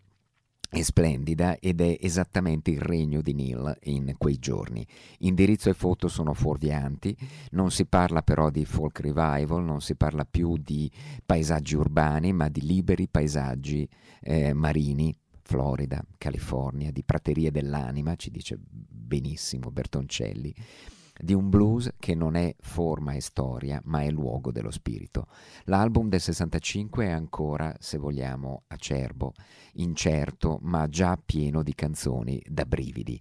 è 0.73 0.83
splendida 0.83 1.59
ed 1.59 1.81
è 1.81 1.97
esattamente 1.99 2.71
il 2.71 2.79
regno 2.79 3.21
di 3.21 3.33
Neil 3.33 3.77
in 3.83 4.15
quei 4.17 4.39
giorni. 4.39 4.87
Indirizzo 5.19 5.69
e 5.69 5.73
foto 5.73 6.07
sono 6.07 6.33
fuorvianti, 6.33 7.13
non 7.51 7.71
si 7.71 7.85
parla 7.85 8.21
però 8.21 8.49
di 8.49 8.63
folk 8.63 9.01
revival, 9.01 9.65
non 9.65 9.81
si 9.81 9.95
parla 9.95 10.23
più 10.23 10.55
di 10.57 10.89
paesaggi 11.25 11.75
urbani, 11.75 12.31
ma 12.31 12.47
di 12.47 12.61
liberi 12.61 13.09
paesaggi 13.09 13.87
eh, 14.21 14.53
marini. 14.53 15.13
Florida, 15.43 16.01
California, 16.17 16.91
di 16.91 17.03
praterie 17.03 17.51
dell'anima, 17.51 18.15
ci 18.15 18.31
dice 18.31 18.57
benissimo 18.57 19.69
Bertoncelli 19.69 20.55
di 21.21 21.33
un 21.33 21.49
blues 21.49 21.91
che 21.99 22.15
non 22.15 22.35
è 22.35 22.55
forma 22.59 23.13
e 23.13 23.21
storia, 23.21 23.81
ma 23.85 24.01
è 24.01 24.09
luogo 24.09 24.51
dello 24.51 24.71
spirito. 24.71 25.27
L'album 25.65 26.09
del 26.09 26.19
65 26.19 27.05
è 27.05 27.09
ancora, 27.09 27.75
se 27.79 27.97
vogliamo, 27.97 28.63
acerbo, 28.67 29.33
incerto, 29.73 30.59
ma 30.63 30.87
già 30.87 31.17
pieno 31.23 31.63
di 31.63 31.73
canzoni 31.75 32.41
da 32.47 32.65
brividi. 32.65 33.19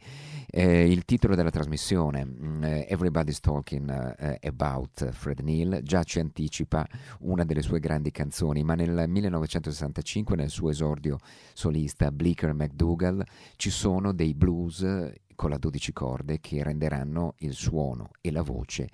Eh, 0.52 0.90
il 0.90 1.04
titolo 1.04 1.36
della 1.36 1.50
trasmissione, 1.50 2.24
mm, 2.24 2.64
eh, 2.64 2.86
Everybody's 2.88 3.38
Talking 3.40 4.16
eh, 4.18 4.38
About 4.48 5.10
Fred 5.10 5.40
Neil, 5.40 5.80
già 5.84 6.02
ci 6.02 6.18
anticipa 6.18 6.86
una 7.20 7.44
delle 7.44 7.62
sue 7.62 7.78
grandi 7.78 8.10
canzoni, 8.10 8.64
ma 8.64 8.74
nel 8.74 9.04
1965, 9.06 10.34
nel 10.34 10.50
suo 10.50 10.70
esordio 10.70 11.18
solista 11.52 12.10
Bleecker 12.10 12.52
McDougall, 12.52 13.22
ci 13.56 13.70
sono 13.70 14.12
dei 14.12 14.34
blues 14.34 14.84
con 15.40 15.48
la 15.48 15.57
12 15.57 15.94
corde 15.94 16.38
che 16.38 16.62
renderanno 16.62 17.33
il 17.38 17.55
suono 17.55 18.11
e 18.20 18.31
la 18.31 18.42
voce 18.42 18.90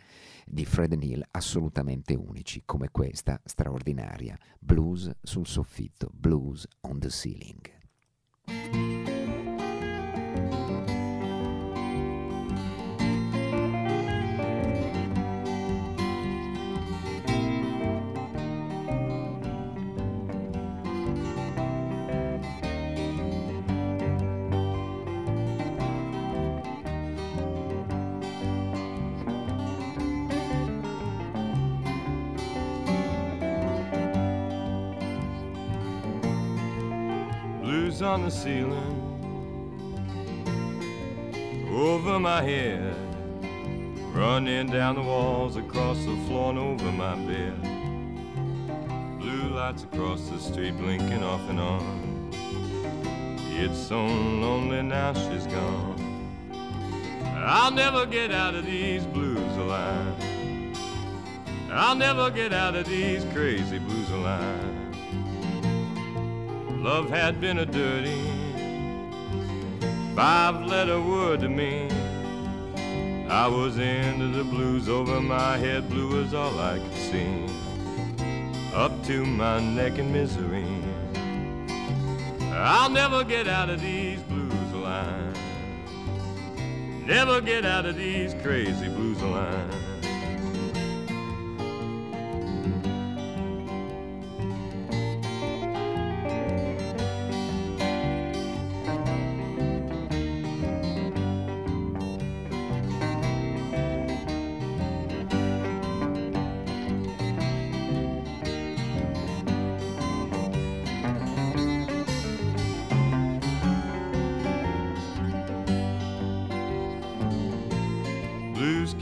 di 0.46 0.64
Fred 0.64 0.92
Neil 0.92 1.26
assolutamente 1.32 2.14
unici, 2.14 2.62
come 2.64 2.88
questa 2.92 3.40
straordinaria 3.42 4.38
Blues 4.56 5.10
sul 5.22 5.44
soffitto, 5.44 6.08
Blues 6.12 6.64
on 6.82 7.00
the 7.00 7.10
Ceiling. 7.10 7.75
Ceiling 38.42 39.02
over 41.72 42.18
my 42.18 42.42
head, 42.42 42.94
running 44.14 44.66
down 44.66 44.94
the 44.94 45.02
walls 45.02 45.56
across 45.56 45.98
the 46.04 46.16
floor 46.26 46.50
and 46.50 46.58
over 46.58 46.92
my 46.92 47.14
bed. 47.26 47.58
Blue 49.18 49.48
lights 49.54 49.84
across 49.84 50.28
the 50.28 50.38
street 50.38 50.76
blinking 50.76 51.22
off 51.22 51.48
and 51.48 51.60
on. 51.60 52.30
It's 53.52 53.78
so 53.78 54.04
lonely 54.04 54.82
now 54.82 55.14
she's 55.14 55.46
gone. 55.46 55.96
I'll 57.36 57.70
never 57.70 58.04
get 58.04 58.32
out 58.32 58.54
of 58.54 58.66
these 58.66 59.06
blues 59.06 59.56
alive. 59.56 60.14
I'll 61.70 61.94
never 61.94 62.30
get 62.30 62.52
out 62.52 62.74
of 62.74 62.86
these 62.86 63.24
crazy 63.32 63.78
blues 63.78 64.10
alive. 64.10 64.85
Love 66.82 67.08
had 67.10 67.40
been 67.40 67.58
a 67.58 67.66
dirty 67.66 68.22
five 70.14 70.64
letter 70.66 71.00
word 71.00 71.40
to 71.40 71.48
me. 71.48 71.88
I 73.28 73.48
was 73.48 73.76
into 73.76 74.28
the 74.28 74.44
blues 74.44 74.88
over 74.88 75.20
my 75.20 75.56
head, 75.58 75.88
blue 75.88 76.22
was 76.22 76.32
all 76.32 76.58
I 76.58 76.78
could 76.78 76.94
see. 76.94 77.46
Up 78.74 79.04
to 79.04 79.24
my 79.24 79.60
neck 79.60 79.98
in 79.98 80.12
misery. 80.12 80.66
I'll 82.52 82.90
never 82.90 83.24
get 83.24 83.48
out 83.48 83.68
of 83.68 83.80
these 83.80 84.20
blues 84.22 84.72
lines. 84.72 85.38
Never 87.04 87.40
get 87.40 87.66
out 87.66 87.84
of 87.84 87.96
these 87.96 88.34
crazy 88.42 88.88
blues 88.88 89.20
lines. 89.22 89.85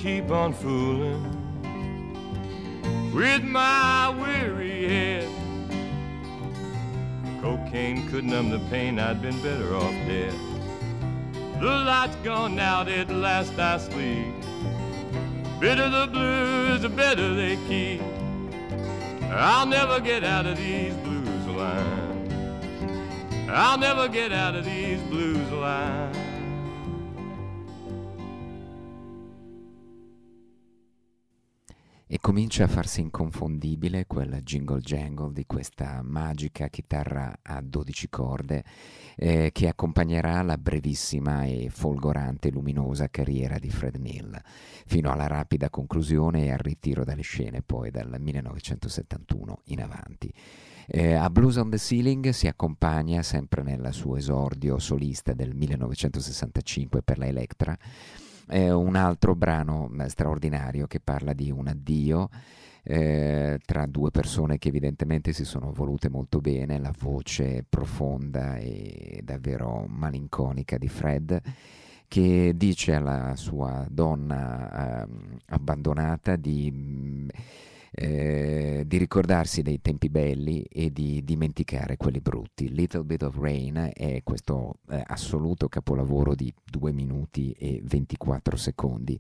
Keep 0.04 0.30
on 0.30 0.52
fooling 0.52 1.22
with 3.14 3.42
my 3.42 4.10
weary 4.20 4.86
head. 4.86 5.26
Cocaine 7.40 8.06
could 8.10 8.22
numb 8.22 8.50
the 8.50 8.58
pain, 8.68 8.98
I'd 8.98 9.22
been 9.22 9.42
better 9.42 9.74
off 9.74 9.94
dead. 10.06 10.34
The 11.58 11.70
light's 11.86 12.16
gone 12.16 12.58
out, 12.58 12.86
at 12.86 13.08
last 13.08 13.58
I 13.58 13.78
sleep. 13.78 14.34
Bitter 15.58 15.88
the 15.88 16.06
blues, 16.12 16.82
the 16.82 16.90
better 16.90 17.34
they 17.34 17.56
keep. 17.66 18.02
I'll 19.30 19.64
never 19.64 20.00
get 20.00 20.22
out 20.22 20.44
of 20.44 20.58
these 20.58 20.92
blues 20.96 21.46
lines. 21.46 22.30
I'll 23.48 23.78
never 23.78 24.08
get 24.08 24.32
out 24.32 24.54
of 24.54 24.66
these 24.66 25.00
blues 25.04 25.50
lines. 25.50 26.13
E 32.06 32.18
comincia 32.20 32.64
a 32.64 32.68
farsi 32.68 33.00
inconfondibile 33.00 34.06
quel 34.06 34.40
jingle 34.42 34.80
jangle 34.80 35.32
di 35.32 35.46
questa 35.46 36.02
magica 36.02 36.68
chitarra 36.68 37.38
a 37.42 37.60
12 37.62 38.08
corde 38.10 38.64
eh, 39.16 39.50
che 39.52 39.68
accompagnerà 39.68 40.42
la 40.42 40.58
brevissima 40.58 41.44
e 41.44 41.68
folgorante 41.70 42.50
luminosa 42.50 43.08
carriera 43.08 43.58
di 43.58 43.70
Fred 43.70 43.96
Neil 43.96 44.38
fino 44.86 45.10
alla 45.10 45.26
rapida 45.26 45.70
conclusione 45.70 46.44
e 46.44 46.52
al 46.52 46.58
ritiro 46.58 47.04
dalle 47.04 47.22
scene 47.22 47.62
poi 47.62 47.90
dal 47.90 48.14
1971 48.20 49.60
in 49.66 49.82
avanti. 49.82 50.32
Eh, 50.86 51.14
a 51.14 51.30
Blues 51.30 51.56
on 51.56 51.70
the 51.70 51.78
Ceiling 51.78 52.28
si 52.30 52.46
accompagna 52.46 53.22
sempre 53.22 53.62
nel 53.62 53.88
suo 53.92 54.16
esordio 54.16 54.78
solista 54.78 55.32
del 55.32 55.54
1965 55.54 57.02
per 57.02 57.16
la 57.16 57.26
Electra 57.26 57.76
eh, 58.48 58.70
un 58.70 58.96
altro 58.96 59.35
brano 59.35 59.90
straordinario 60.07 60.87
che 60.87 61.00
parla 61.00 61.33
di 61.33 61.50
un 61.50 61.68
addio 61.68 62.28
eh, 62.83 63.59
tra 63.64 63.87
due 63.87 64.11
persone 64.11 64.59
che 64.59 64.68
evidentemente 64.68 65.33
si 65.33 65.44
sono 65.44 65.72
volute 65.72 66.11
molto 66.11 66.40
bene, 66.40 66.78
la 66.78 66.92
voce 66.98 67.64
profonda 67.66 68.57
e 68.57 69.20
davvero 69.24 69.87
malinconica 69.88 70.76
di 70.76 70.88
Fred 70.88 71.40
che 72.07 72.52
dice 72.54 72.94
alla 72.94 73.35
sua 73.37 73.87
donna 73.88 75.02
eh, 75.02 75.09
abbandonata 75.48 76.37
di 76.37 77.26
eh, 77.94 78.83
di 78.87 78.98
ricordarsi 78.98 79.62
dei 79.62 79.80
tempi 79.80 80.09
belli 80.09 80.62
e 80.62 80.90
di 80.90 81.22
dimenticare 81.22 81.96
quelli 81.96 82.20
brutti. 82.20 82.68
Little 82.72 83.04
Bit 83.04 83.22
of 83.22 83.37
Rain 83.37 83.90
è 83.92 84.22
questo 84.24 84.80
eh, 84.90 85.02
assoluto 85.07 85.68
capolavoro 85.68 86.35
di 86.35 86.52
2 86.64 86.92
minuti 86.92 87.52
e 87.52 87.80
24 87.85 88.57
secondi 88.57 89.18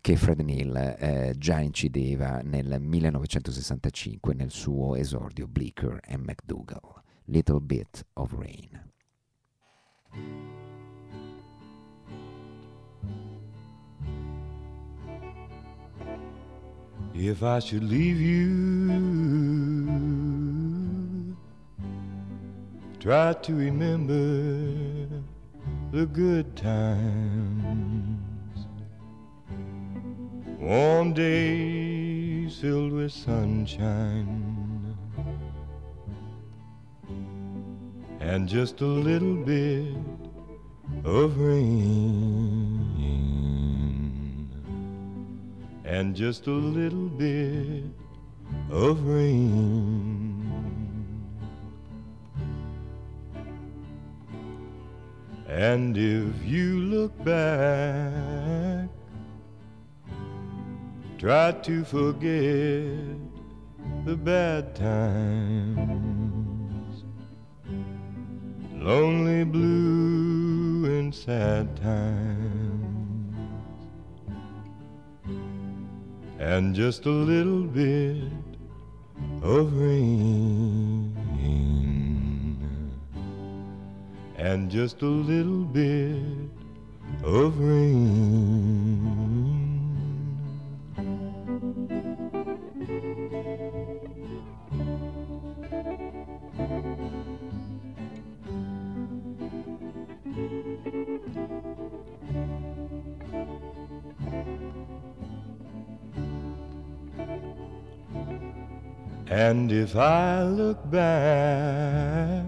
che 0.00 0.16
Fred 0.16 0.40
Neil 0.40 0.76
eh, 0.76 1.34
già 1.36 1.60
incideva 1.60 2.40
nel 2.42 2.78
1965 2.80 4.34
nel 4.34 4.50
suo 4.50 4.96
esordio 4.96 5.46
Bleecker 5.46 6.00
and 6.08 6.24
McDougall. 6.24 7.02
Little 7.24 7.60
Bit 7.60 8.06
of 8.14 8.32
Rain. 8.32 8.88
If 17.14 17.42
I 17.42 17.58
should 17.58 17.82
leave 17.82 18.20
you, 18.20 18.56
try 23.00 23.32
to 23.32 23.54
remember 23.54 24.14
the 25.90 26.06
good 26.06 26.56
times. 26.56 28.20
Warm 30.58 31.12
days 31.12 32.58
filled 32.60 32.92
with 32.92 33.12
sunshine. 33.12 34.96
And 38.20 38.48
just 38.48 38.80
a 38.82 38.86
little 38.86 39.34
bit 39.34 39.96
of 41.04 41.38
rain 41.38 42.79
and 45.90 46.14
just 46.14 46.46
a 46.46 46.52
little 46.52 47.08
bit 47.08 47.82
of 48.70 49.04
rain. 49.04 50.40
And 55.48 55.96
if 55.98 56.44
you 56.44 56.78
look 56.78 57.24
back, 57.24 58.88
try 61.18 61.50
to 61.50 61.84
forget 61.84 63.18
the 64.04 64.14
bad 64.16 64.76
times, 64.76 65.74
lonely, 68.74 69.42
blue, 69.42 70.84
and 70.84 71.12
sad 71.12 71.76
times. 71.82 72.79
And 76.40 76.74
just 76.74 77.04
a 77.04 77.10
little 77.10 77.64
bit 77.64 78.24
of 79.42 79.76
rain. 79.78 81.14
And 84.36 84.70
just 84.70 85.02
a 85.02 85.06
little 85.06 85.64
bit 85.64 86.16
of 87.22 87.60
rain 87.60 89.29
And 109.30 109.70
if 109.70 109.94
I 109.94 110.42
look 110.42 110.90
back, 110.90 112.44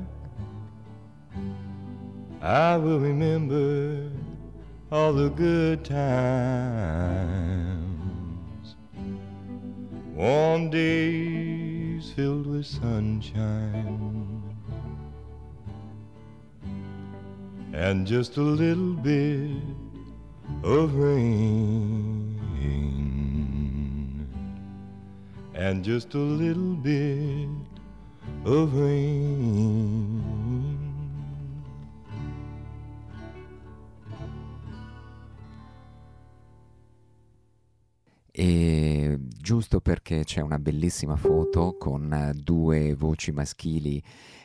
I 2.40 2.76
will 2.76 2.98
remember 2.98 4.10
all 4.90 5.12
the 5.12 5.28
good 5.28 5.84
times. 5.84 6.04
Warm 10.12 10.70
days 10.70 12.10
filled 12.16 12.48
with 12.48 12.66
sunshine. 12.66 14.42
And 17.72 18.04
just 18.08 18.38
a 18.38 18.42
little 18.42 18.94
bit 18.94 19.62
of 20.64 20.96
rain 20.96 22.32
and 25.54 25.84
just 25.84 26.14
a 26.14 26.18
little 26.18 26.74
bit 26.74 27.48
of 28.44 28.74
rain. 28.74 30.42
E 38.34 38.71
giusto 39.42 39.81
perché 39.81 40.22
c'è 40.22 40.40
una 40.40 40.61
bellissima 40.61 41.16
foto 41.16 41.74
con 41.76 42.31
due 42.37 42.94
voci 42.94 43.33
maschili 43.33 44.00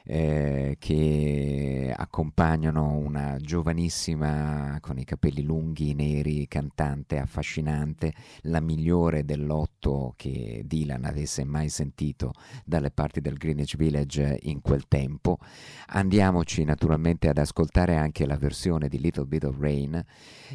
eh, 0.09 0.77
che 0.79 1.93
accompagnano 1.95 2.93
una 2.93 3.35
giovanissima 3.39 4.77
con 4.79 4.97
i 4.97 5.03
capelli 5.03 5.43
lunghi, 5.43 5.93
neri, 5.93 6.47
cantante 6.47 7.19
affascinante, 7.19 8.13
la 8.43 8.61
migliore 8.61 9.25
dell'otto 9.25 10.13
che 10.15 10.63
Dylan 10.65 11.03
avesse 11.03 11.43
mai 11.43 11.67
sentito 11.67 12.31
dalle 12.63 12.89
parti 12.89 13.19
del 13.19 13.35
Greenwich 13.35 13.75
Village 13.75 14.39
in 14.43 14.61
quel 14.61 14.87
tempo. 14.87 15.39
Andiamoci 15.87 16.63
naturalmente 16.63 17.27
ad 17.27 17.37
ascoltare 17.37 17.97
anche 17.97 18.25
la 18.25 18.37
versione 18.37 18.87
di 18.87 18.99
Little 18.99 19.25
Bit 19.25 19.43
of 19.43 19.59
Rain 19.59 20.01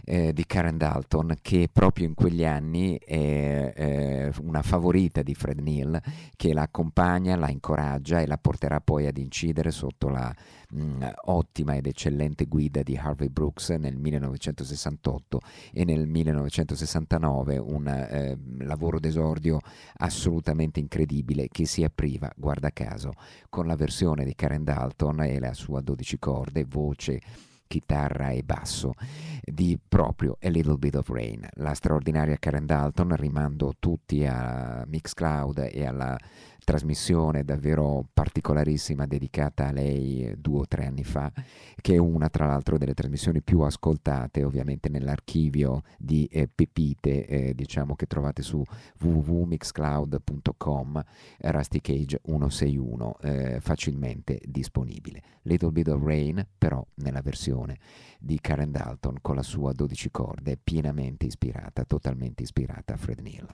eh, 0.05 0.33
di 0.33 0.46
Karen 0.46 0.78
Dalton 0.78 1.37
che 1.42 1.68
proprio 1.70 2.07
in 2.07 2.14
quegli 2.14 2.44
anni 2.44 2.98
è 2.98 3.72
eh, 3.76 4.31
una 4.40 4.62
favorita 4.62 5.22
di 5.22 5.34
Fred 5.34 5.58
Neil 5.60 6.00
che 6.36 6.52
la 6.52 6.62
accompagna, 6.62 7.36
la 7.36 7.50
incoraggia 7.50 8.20
e 8.20 8.26
la 8.26 8.38
porterà 8.38 8.80
poi 8.80 9.06
ad 9.06 9.16
incidere 9.18 9.30
incidere 9.42 9.70
sotto 9.70 10.08
la 10.08 10.34
mh, 10.70 10.82
mm, 10.82 11.02
ottima 11.24 11.74
ed 11.74 11.86
eccellente 11.86 12.46
guida 12.46 12.82
di 12.82 12.96
Harvey 12.96 13.28
Brooks 13.28 13.70
nel 13.70 13.96
1968 13.96 15.40
e 15.72 15.84
nel 15.84 16.06
1969 16.06 17.58
un 17.58 17.86
eh, 17.86 18.38
lavoro 18.64 18.98
d'esordio 18.98 19.60
assolutamente 19.98 20.80
incredibile 20.80 21.48
che 21.48 21.66
si 21.66 21.82
apriva, 21.84 22.30
guarda 22.36 22.70
caso, 22.70 23.12
con 23.48 23.66
la 23.66 23.76
versione 23.76 24.24
di 24.24 24.34
Karen 24.34 24.64
Dalton 24.64 25.22
e 25.22 25.38
la 25.38 25.54
sua 25.54 25.80
12 25.80 26.18
corde, 26.18 26.64
voce 26.64 27.50
chitarra 27.72 28.28
e 28.28 28.42
basso 28.42 28.92
di 29.40 29.78
proprio 29.88 30.37
A 30.42 30.48
Little 30.50 30.76
Bit 30.76 30.96
of 30.96 31.08
Rain. 31.08 31.48
La 31.54 31.72
straordinaria 31.72 32.37
Karen 32.37 32.66
Dalton, 32.66 33.16
rimando 33.16 33.72
tutti 33.78 34.26
a 34.26 34.85
Mixcloud 34.87 35.70
e 35.72 35.87
alla 35.87 36.18
trasmissione 36.64 37.44
davvero 37.44 38.07
particolarissima 38.12 39.07
dedicata 39.07 39.68
a 39.68 39.72
lei 39.72 40.35
due 40.38 40.61
o 40.61 40.66
tre 40.66 40.87
anni 40.87 41.05
fa, 41.05 41.33
che 41.81 41.94
è 41.94 41.98
una 41.98 42.29
tra 42.29 42.46
l'altro 42.46 42.79
delle 42.79 42.94
trasmissioni 42.94 43.42
più 43.42 43.61
ascoltate 43.61 44.44
ovviamente 44.44 44.88
nell'archivio 44.88 45.83
di 45.98 46.27
eh, 46.27 46.48
Pepite, 46.48 47.27
eh, 47.27 47.55
diciamo 47.55 47.94
che 47.94 48.07
trovate 48.07 48.42
su 48.42 48.62
www.mixcloud.com, 49.01 51.05
Rusty 51.38 51.81
Cage 51.81 52.20
161, 52.25 53.16
eh, 53.20 53.61
facilmente 53.61 54.40
disponibile. 54.44 55.22
Little 55.42 55.72
Bit 55.72 55.88
of 55.88 56.03
Rain 56.03 56.46
però 56.57 56.85
nella 56.94 57.22
versione 57.22 57.79
di 58.18 58.38
Karen 58.40 58.70
Dalton 58.70 59.18
con 59.20 59.35
la 59.35 59.42
sua 59.42 59.72
12 59.72 60.11
corde 60.11 60.57
pienamente 60.62 61.27
ispirata, 61.27 61.85
totalmente 61.85 62.44
ispirata 62.44 62.94
a 62.94 62.96
Fred 62.96 63.20
Neil. 63.20 63.46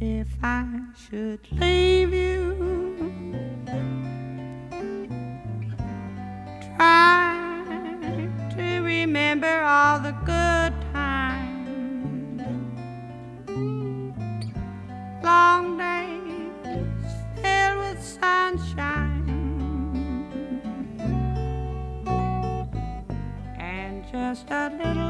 If 0.00 0.28
I 0.42 0.66
should 0.96 1.40
leave 1.52 2.12
you, 2.12 3.12
try 6.76 8.28
to 8.56 8.80
remember 8.80 9.62
all 9.62 10.00
the 10.00 10.12
good 10.24 10.91
just 24.32 24.50
a 24.50 24.70
little 24.70 25.01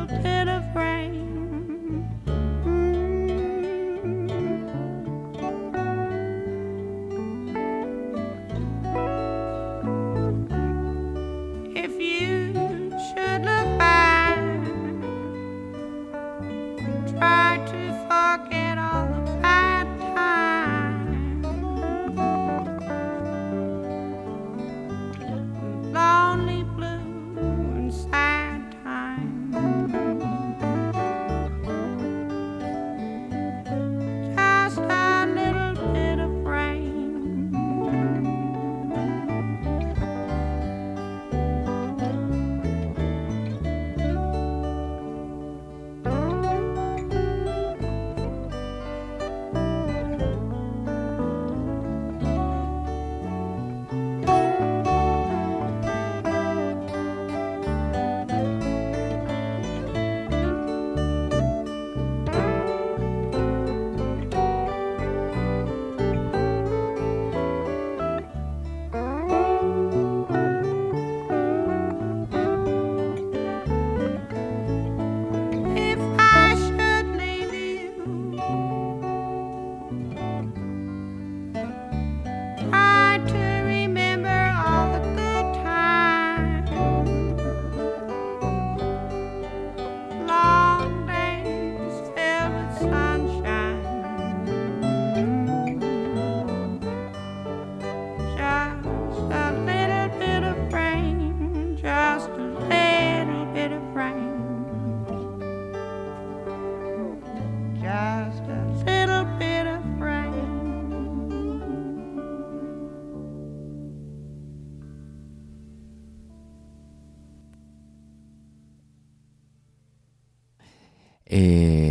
eh, 121.35 121.82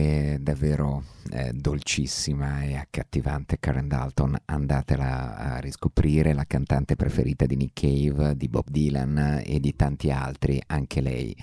davvero 0.51 1.03
eh, 1.31 1.53
dolcissima 1.53 2.63
e 2.63 2.75
accattivante 2.75 3.57
Karen 3.59 3.87
Dalton, 3.87 4.37
andatela 4.45 5.37
a 5.37 5.59
riscoprire, 5.59 6.33
la 6.33 6.45
cantante 6.45 6.95
preferita 6.95 7.45
di 7.45 7.55
Nick 7.55 7.81
Cave, 7.81 8.35
di 8.35 8.49
Bob 8.49 8.65
Dylan 8.69 9.41
e 9.45 9.59
di 9.59 9.75
tanti 9.75 10.11
altri, 10.11 10.61
anche 10.67 10.99
lei 10.99 11.35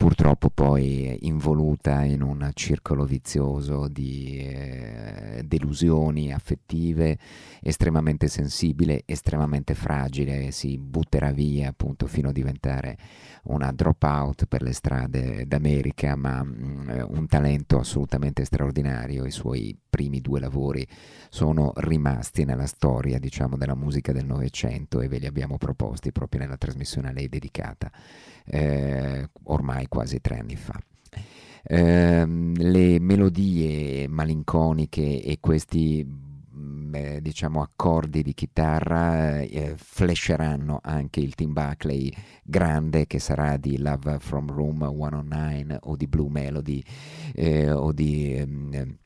purtroppo 0.00 0.48
poi 0.48 1.26
involuta 1.26 2.04
in 2.04 2.22
un 2.22 2.50
circolo 2.54 3.04
vizioso 3.04 3.86
di 3.86 4.38
eh, 4.38 5.42
delusioni 5.44 6.32
affettive, 6.32 7.18
estremamente 7.60 8.26
sensibile, 8.26 9.02
estremamente 9.04 9.74
fragile, 9.74 10.52
si 10.52 10.78
butterà 10.78 11.32
via 11.32 11.68
appunto 11.68 12.06
fino 12.06 12.30
a 12.30 12.32
diventare 12.32 12.96
una 13.42 13.72
dropout 13.72 14.46
per 14.46 14.62
le 14.62 14.72
strade 14.72 15.46
d'America, 15.46 16.16
ma 16.16 16.42
mh, 16.42 17.08
un 17.10 17.26
talento 17.26 17.78
assolutamente 17.78 18.46
straordinario. 18.50 19.24
I 19.24 19.30
suoi 19.30 19.78
primi 19.88 20.20
due 20.20 20.40
lavori 20.40 20.84
sono 21.28 21.72
rimasti 21.76 22.44
nella 22.44 22.66
storia, 22.66 23.20
diciamo, 23.20 23.56
della 23.56 23.76
musica 23.76 24.12
del 24.12 24.26
Novecento 24.26 25.00
e 25.00 25.06
ve 25.06 25.18
li 25.18 25.26
abbiamo 25.26 25.56
proposti 25.56 26.10
proprio 26.10 26.40
nella 26.40 26.56
trasmissione 26.56 27.08
a 27.08 27.12
lei 27.12 27.28
dedicata 27.28 27.90
eh, 28.44 29.30
ormai 29.44 29.86
quasi 29.86 30.20
tre 30.20 30.38
anni 30.38 30.56
fa. 30.56 30.78
Ehm, 31.62 32.54
le 32.56 32.98
melodie 32.98 34.08
malinconiche 34.08 35.22
e 35.22 35.38
questi 35.40 36.04
eh, 36.94 37.20
diciamo 37.20 37.62
accordi 37.62 38.22
di 38.22 38.34
chitarra 38.34 39.40
eh, 39.40 39.74
flasheranno 39.76 40.80
anche 40.82 41.20
il 41.20 41.34
Tim 41.34 41.52
Buckley 41.52 42.12
grande 42.42 43.06
che 43.06 43.18
sarà 43.18 43.56
di 43.56 43.78
Love 43.78 44.18
from 44.18 44.50
Room 44.50 44.80
109 44.80 45.78
o 45.82 45.96
di 45.96 46.06
Blue 46.06 46.30
Melody 46.30 46.82
eh, 47.34 47.70
o 47.70 47.92
di 47.92 48.34
ehm, 48.34 48.98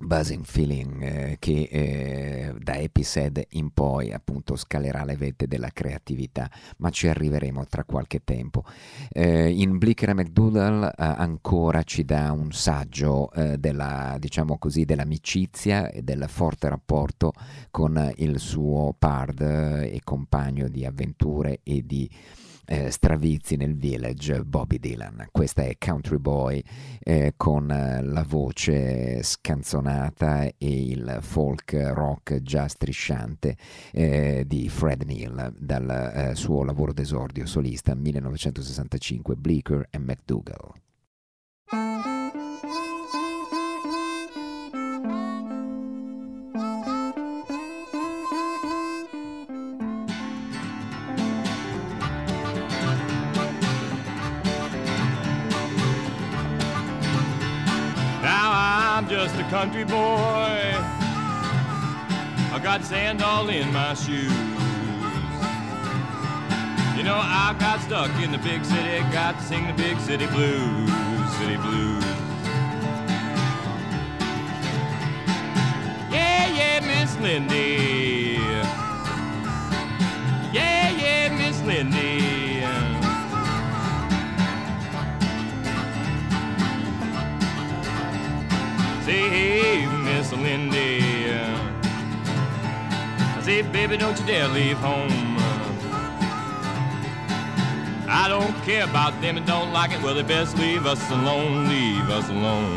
Buzzing 0.00 0.44
Feeling 0.44 1.02
eh, 1.02 1.36
che 1.38 1.68
eh, 1.70 2.54
da 2.58 2.76
Epised 2.76 3.40
in 3.50 3.72
poi 3.72 4.12
appunto 4.12 4.56
scalerà 4.56 5.04
le 5.04 5.16
vette 5.16 5.46
della 5.46 5.70
creatività, 5.72 6.50
ma 6.78 6.90
ci 6.90 7.06
arriveremo 7.08 7.66
tra 7.66 7.84
qualche 7.84 8.22
tempo. 8.24 8.64
Eh, 9.10 9.50
in 9.50 9.78
Blicker 9.78 10.14
McDoodle 10.14 10.88
eh, 10.88 10.94
ancora 10.96 11.82
ci 11.82 12.04
dà 12.04 12.32
un 12.32 12.52
saggio 12.52 13.30
eh, 13.32 13.58
della, 13.58 14.16
diciamo 14.18 14.58
così, 14.58 14.84
dell'amicizia 14.84 15.90
e 15.90 16.02
del 16.02 16.24
forte 16.28 16.68
rapporto 16.68 17.32
con 17.70 18.12
il 18.16 18.38
suo 18.40 18.94
pard 18.98 19.40
e 19.40 20.00
compagno 20.02 20.68
di 20.68 20.84
avventure 20.84 21.60
e 21.62 21.84
di 21.86 22.10
eh, 22.64 22.90
stravizi 22.90 23.56
nel 23.56 23.76
village 23.76 24.44
Bobby 24.44 24.78
Dylan. 24.78 25.28
Questa 25.30 25.62
è 25.62 25.76
Country 25.78 26.18
Boy 26.18 26.62
eh, 27.00 27.34
con 27.36 27.70
eh, 27.70 28.02
la 28.02 28.24
voce 28.26 29.22
scanzonata 29.22 30.44
e 30.44 30.54
il 30.58 31.18
folk 31.20 31.72
rock 31.92 32.40
già 32.42 32.68
strisciante 32.68 33.56
eh, 33.92 34.44
di 34.46 34.68
Fred 34.68 35.02
Neil 35.02 35.54
dal 35.58 35.90
eh, 35.90 36.34
suo 36.34 36.64
lavoro 36.64 36.92
d'esordio 36.92 37.46
solista 37.46 37.94
1965 37.94 39.34
Bleecker 39.36 39.86
e 39.90 39.98
McDougall. 39.98 40.72
Just 59.24 59.36
a 59.36 59.44
country 59.44 59.84
boy. 59.84 59.94
I 62.54 62.60
got 62.60 62.82
sand 62.82 63.22
all 63.22 63.48
in 63.50 63.72
my 63.72 63.94
shoes. 63.94 64.32
You 66.96 67.04
know, 67.04 67.20
I 67.22 67.54
got 67.56 67.80
stuck 67.82 68.10
in 68.20 68.32
the 68.32 68.38
big 68.38 68.64
city, 68.64 68.98
got 69.12 69.38
to 69.38 69.44
sing 69.44 69.68
the 69.68 69.74
big 69.74 70.00
city 70.00 70.26
blues, 70.26 70.90
city 71.36 71.56
blues. 71.56 72.04
Yeah, 76.10 76.48
yeah, 76.58 76.80
Miss 76.80 77.16
Lindy. 77.20 78.01
Lindy. 90.42 91.30
I 93.34 93.40
say, 93.42 93.62
baby, 93.62 93.96
don't 93.96 94.18
you 94.18 94.26
dare 94.26 94.48
leave 94.48 94.76
home. 94.78 95.36
I 98.08 98.26
don't 98.28 98.54
care 98.64 98.84
about 98.84 99.20
them 99.20 99.36
and 99.36 99.46
don't 99.46 99.72
like 99.72 99.92
it. 99.92 100.02
Well, 100.02 100.14
they 100.14 100.22
best 100.22 100.58
leave 100.58 100.84
us 100.84 101.00
alone, 101.10 101.68
leave 101.68 102.10
us 102.10 102.28
alone. 102.28 102.76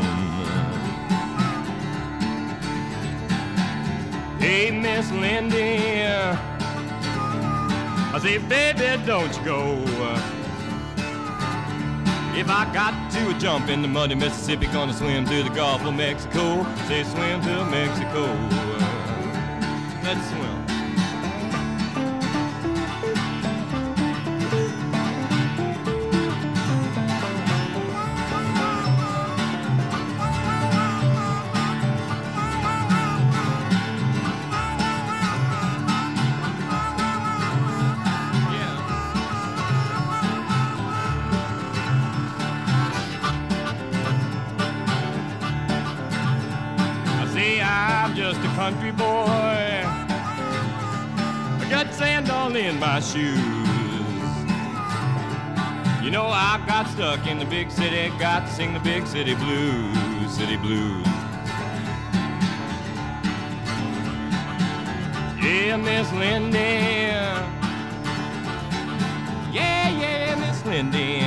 Hey, 4.38 4.70
Miss 4.70 5.10
Lindy, 5.10 6.06
I 8.14 8.18
say, 8.22 8.38
baby, 8.38 9.02
don't 9.04 9.36
you 9.36 9.44
go. 9.44 10.35
If 12.36 12.50
I 12.50 12.70
got 12.70 13.10
to 13.12 13.38
jump 13.38 13.70
in 13.70 13.80
the 13.80 13.88
muddy 13.88 14.14
Mississippi, 14.14 14.66
gonna 14.66 14.92
swim 14.92 15.24
to 15.24 15.42
the 15.42 15.48
Gulf 15.48 15.82
of 15.86 15.94
Mexico. 15.94 16.64
Say, 16.86 17.02
swim 17.04 17.40
to 17.40 17.64
Mexico. 17.64 18.26
Let's 20.04 20.28
swim. 20.28 20.65
Shoes. 53.12 53.36
You 56.02 56.10
know, 56.10 56.26
I 56.26 56.62
got 56.66 56.88
stuck 56.88 57.26
in 57.26 57.38
the 57.38 57.44
big 57.44 57.70
city, 57.70 58.08
got 58.18 58.46
to 58.46 58.52
sing 58.52 58.72
the 58.72 58.80
big 58.80 59.06
city 59.06 59.34
blues, 59.34 60.30
city 60.32 60.56
blues. 60.56 61.06
Yeah, 65.40 65.76
Miss 65.76 66.12
Lindy. 66.12 66.58
Yeah, 69.52 69.88
yeah, 70.00 70.34
Miss 70.34 70.64
Lindy. 70.64 71.25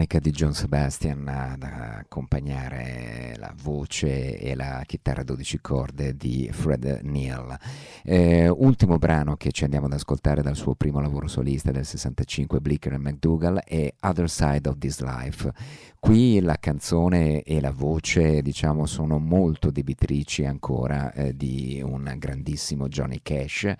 L'armonica 0.00 0.18
di 0.18 0.30
John 0.30 0.54
Sebastian 0.54 1.28
ad 1.28 1.62
accompagnare 1.62 3.34
la 3.36 3.52
voce 3.62 4.38
e 4.38 4.54
la 4.54 4.82
chitarra 4.86 5.20
a 5.20 5.24
12 5.24 5.60
corde 5.60 6.16
di 6.16 6.48
Fred 6.50 7.00
Neal. 7.02 7.58
Eh, 8.02 8.48
ultimo 8.48 8.96
brano 8.96 9.36
che 9.36 9.52
ci 9.52 9.64
andiamo 9.64 9.86
ad 9.86 9.92
ascoltare 9.92 10.40
dal 10.40 10.56
suo 10.56 10.74
primo 10.74 11.00
lavoro 11.00 11.28
solista 11.28 11.70
del 11.70 11.84
65, 11.84 12.60
Blicker 12.60 12.94
e 12.94 12.98
McDougall, 12.98 13.58
è 13.58 13.92
Other 14.00 14.30
Side 14.30 14.68
of 14.68 14.78
This 14.78 15.00
Life. 15.00 15.52
Qui 16.00 16.40
la 16.40 16.56
canzone 16.58 17.42
e 17.42 17.60
la 17.60 17.72
voce, 17.72 18.40
diciamo, 18.40 18.86
sono 18.86 19.18
molto 19.18 19.70
debitrici 19.70 20.46
ancora 20.46 21.12
eh, 21.12 21.36
di 21.36 21.82
un 21.84 22.14
grandissimo 22.16 22.88
Johnny 22.88 23.20
Cash, 23.20 23.70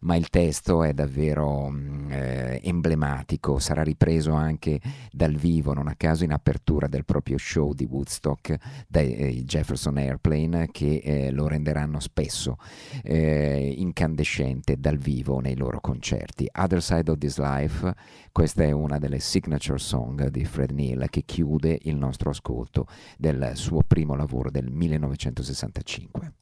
ma 0.00 0.14
il 0.14 0.28
testo 0.28 0.84
è 0.84 0.92
davvero 0.92 1.70
mm, 1.70 2.10
eh, 2.10 2.60
emblematico, 2.64 3.58
sarà 3.58 3.82
ripreso 3.82 4.32
anche 4.32 4.78
dal 5.10 5.34
vivo, 5.34 5.69
non 5.72 5.88
a 5.88 5.94
caso 5.94 6.24
in 6.24 6.32
apertura 6.32 6.86
del 6.86 7.04
proprio 7.04 7.38
show 7.38 7.72
di 7.72 7.84
Woodstock 7.84 8.56
dai 8.86 9.14
eh, 9.14 9.44
Jefferson 9.44 9.96
Airplane 9.98 10.68
che 10.70 11.00
eh, 11.02 11.30
lo 11.30 11.48
renderanno 11.48 12.00
spesso 12.00 12.56
eh, 13.02 13.74
incandescente 13.76 14.78
dal 14.78 14.98
vivo 14.98 15.40
nei 15.40 15.56
loro 15.56 15.80
concerti. 15.80 16.48
Other 16.52 16.82
Side 16.82 17.10
of 17.10 17.18
This 17.18 17.38
Life, 17.38 17.94
questa 18.32 18.64
è 18.64 18.70
una 18.70 18.98
delle 18.98 19.20
signature 19.20 19.78
song 19.78 20.28
di 20.28 20.44
Fred 20.44 20.70
Neal 20.70 21.08
che 21.10 21.22
chiude 21.24 21.78
il 21.82 21.96
nostro 21.96 22.30
ascolto 22.30 22.86
del 23.16 23.52
suo 23.54 23.82
primo 23.86 24.14
lavoro 24.14 24.50
del 24.50 24.70
1965. 24.70 26.32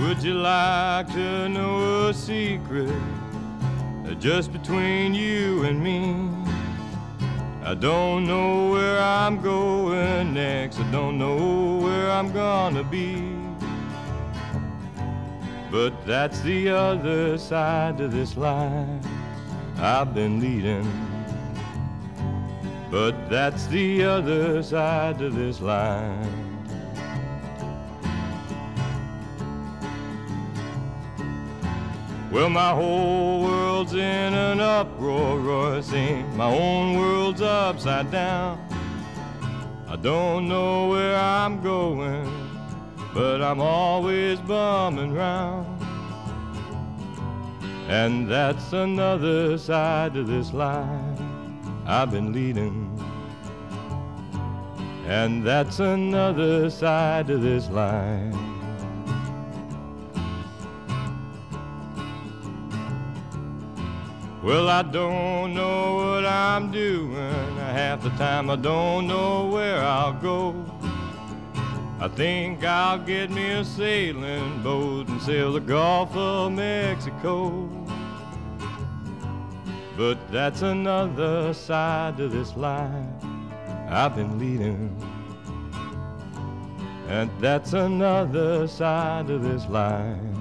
Would 0.00 0.22
you 0.22 0.32
like 0.32 1.08
to 1.12 1.48
know 1.50 2.08
a 2.08 2.14
secret 2.14 2.90
just 4.18 4.50
between 4.50 5.12
you 5.12 5.64
and 5.64 5.78
me? 5.78 6.16
I 7.62 7.74
don't 7.74 8.24
know 8.26 8.70
where 8.70 8.98
I'm 8.98 9.42
going 9.42 10.32
next. 10.32 10.80
I 10.80 10.90
don't 10.90 11.18
know 11.18 11.80
where 11.84 12.10
I'm 12.10 12.32
gonna 12.32 12.82
be. 12.82 13.36
But 15.70 15.92
that's 16.06 16.40
the 16.40 16.70
other 16.70 17.36
side 17.36 18.00
of 18.00 18.10
this 18.10 18.38
life 18.38 19.06
I've 19.76 20.14
been 20.14 20.40
leading. 20.40 20.90
But 22.90 23.28
that's 23.28 23.66
the 23.66 24.04
other 24.04 24.62
side 24.62 25.20
of 25.20 25.34
this 25.34 25.60
life. 25.60 26.49
Well, 32.30 32.48
my 32.48 32.70
whole 32.70 33.42
world's 33.42 33.92
in 33.92 33.98
an 34.34 34.60
uproar, 34.60 35.40
roar. 35.40 35.82
My 36.36 36.46
own 36.46 36.96
world's 36.96 37.42
upside 37.42 38.10
down. 38.10 38.58
I 39.88 39.96
don't 39.96 40.46
know 40.46 40.88
where 40.90 41.16
I'm 41.16 41.60
going, 41.60 42.30
but 43.12 43.42
I'm 43.42 43.60
always 43.60 44.38
bumming 44.40 45.14
round. 45.14 45.66
And 47.88 48.30
that's 48.30 48.72
another 48.72 49.58
side 49.58 50.14
to 50.14 50.22
this 50.22 50.52
life 50.52 51.20
I've 51.86 52.12
been 52.12 52.32
leading. 52.32 52.86
And 55.06 55.42
that's 55.42 55.80
another 55.80 56.70
side 56.70 57.26
to 57.26 57.38
this 57.38 57.68
life. 57.70 58.49
Well, 64.42 64.70
I 64.70 64.80
don't 64.80 65.52
know 65.52 65.96
what 65.96 66.24
I'm 66.24 66.70
doing. 66.72 67.56
Half 67.58 68.04
the 68.04 68.10
time 68.10 68.48
I 68.48 68.56
don't 68.56 69.06
know 69.06 69.48
where 69.48 69.82
I'll 69.82 70.14
go. 70.14 70.54
I 72.00 72.08
think 72.08 72.64
I'll 72.64 72.98
get 72.98 73.30
me 73.30 73.50
a 73.50 73.62
sailing 73.62 74.62
boat 74.62 75.08
and 75.08 75.20
sail 75.20 75.52
the 75.52 75.60
Gulf 75.60 76.16
of 76.16 76.52
Mexico. 76.52 77.68
But 79.98 80.16
that's 80.32 80.62
another 80.62 81.52
side 81.52 82.16
to 82.16 82.28
this 82.28 82.56
life 82.56 83.24
I've 83.90 84.16
been 84.16 84.38
leading. 84.38 84.96
And 87.08 87.30
that's 87.40 87.74
another 87.74 88.66
side 88.66 89.28
of 89.28 89.42
this 89.42 89.66
life. 89.68 90.39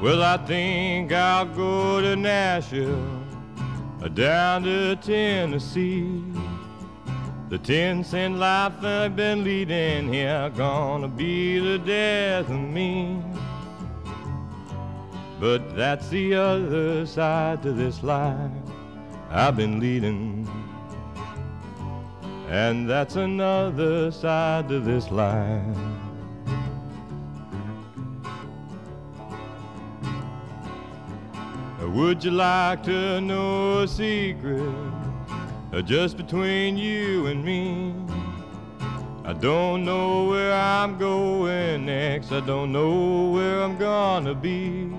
Well, 0.00 0.22
I 0.22 0.38
think 0.38 1.12
I'll 1.12 1.44
go 1.44 2.00
to 2.00 2.16
Nashville, 2.16 3.22
or 4.00 4.08
down 4.08 4.62
to 4.62 4.96
Tennessee. 4.96 6.22
The 7.50 7.58
ten 7.58 8.02
cent 8.02 8.38
life 8.38 8.82
I've 8.82 9.14
been 9.14 9.44
leading 9.44 10.10
here 10.10 10.50
gonna 10.56 11.06
be 11.06 11.58
the 11.58 11.78
death 11.78 12.48
of 12.48 12.60
me. 12.60 13.22
But 15.38 15.76
that's 15.76 16.08
the 16.08 16.34
other 16.34 17.04
side 17.04 17.62
to 17.64 17.72
this 17.72 18.02
life 18.02 18.50
I've 19.30 19.56
been 19.56 19.80
leading. 19.80 20.48
And 22.48 22.88
that's 22.88 23.16
another 23.16 24.10
side 24.10 24.66
to 24.70 24.80
this 24.80 25.10
life. 25.10 25.89
Would 31.94 32.22
you 32.22 32.30
like 32.30 32.84
to 32.84 33.20
know 33.20 33.80
a 33.80 33.88
secret 33.88 34.72
uh, 35.72 35.82
just 35.82 36.16
between 36.16 36.76
you 36.76 37.26
and 37.26 37.44
me? 37.44 37.92
I 39.24 39.32
don't 39.32 39.84
know 39.84 40.26
where 40.26 40.52
I'm 40.52 40.98
going 40.98 41.86
next. 41.86 42.30
I 42.30 42.40
don't 42.40 42.70
know 42.70 43.30
where 43.32 43.60
I'm 43.60 43.76
gonna 43.76 44.34
be. 44.34 44.92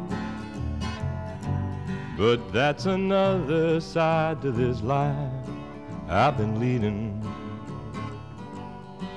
But 2.17 2.51
that's 2.51 2.87
another 2.87 3.79
side 3.79 4.41
to 4.41 4.51
this 4.51 4.81
life 4.81 5.15
I've 6.09 6.37
been 6.37 6.59
leading. 6.59 7.25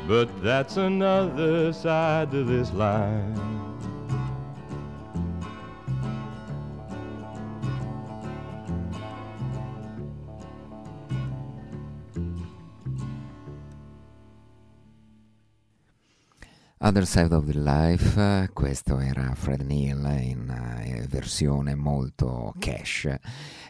But 0.06 0.28
that's 0.44 0.76
another 0.76 1.72
side 1.72 2.30
to 2.30 2.44
this 2.44 2.72
life. 2.72 3.63
Other 16.86 17.06
Side 17.06 17.34
of 17.34 17.46
the 17.46 17.58
Life, 17.58 18.50
questo 18.52 18.98
era 18.98 19.34
Fred 19.34 19.62
Neal 19.62 20.20
in 20.20 20.46
uh, 20.46 21.06
versione 21.06 21.74
molto 21.74 22.52
cash, 22.58 23.08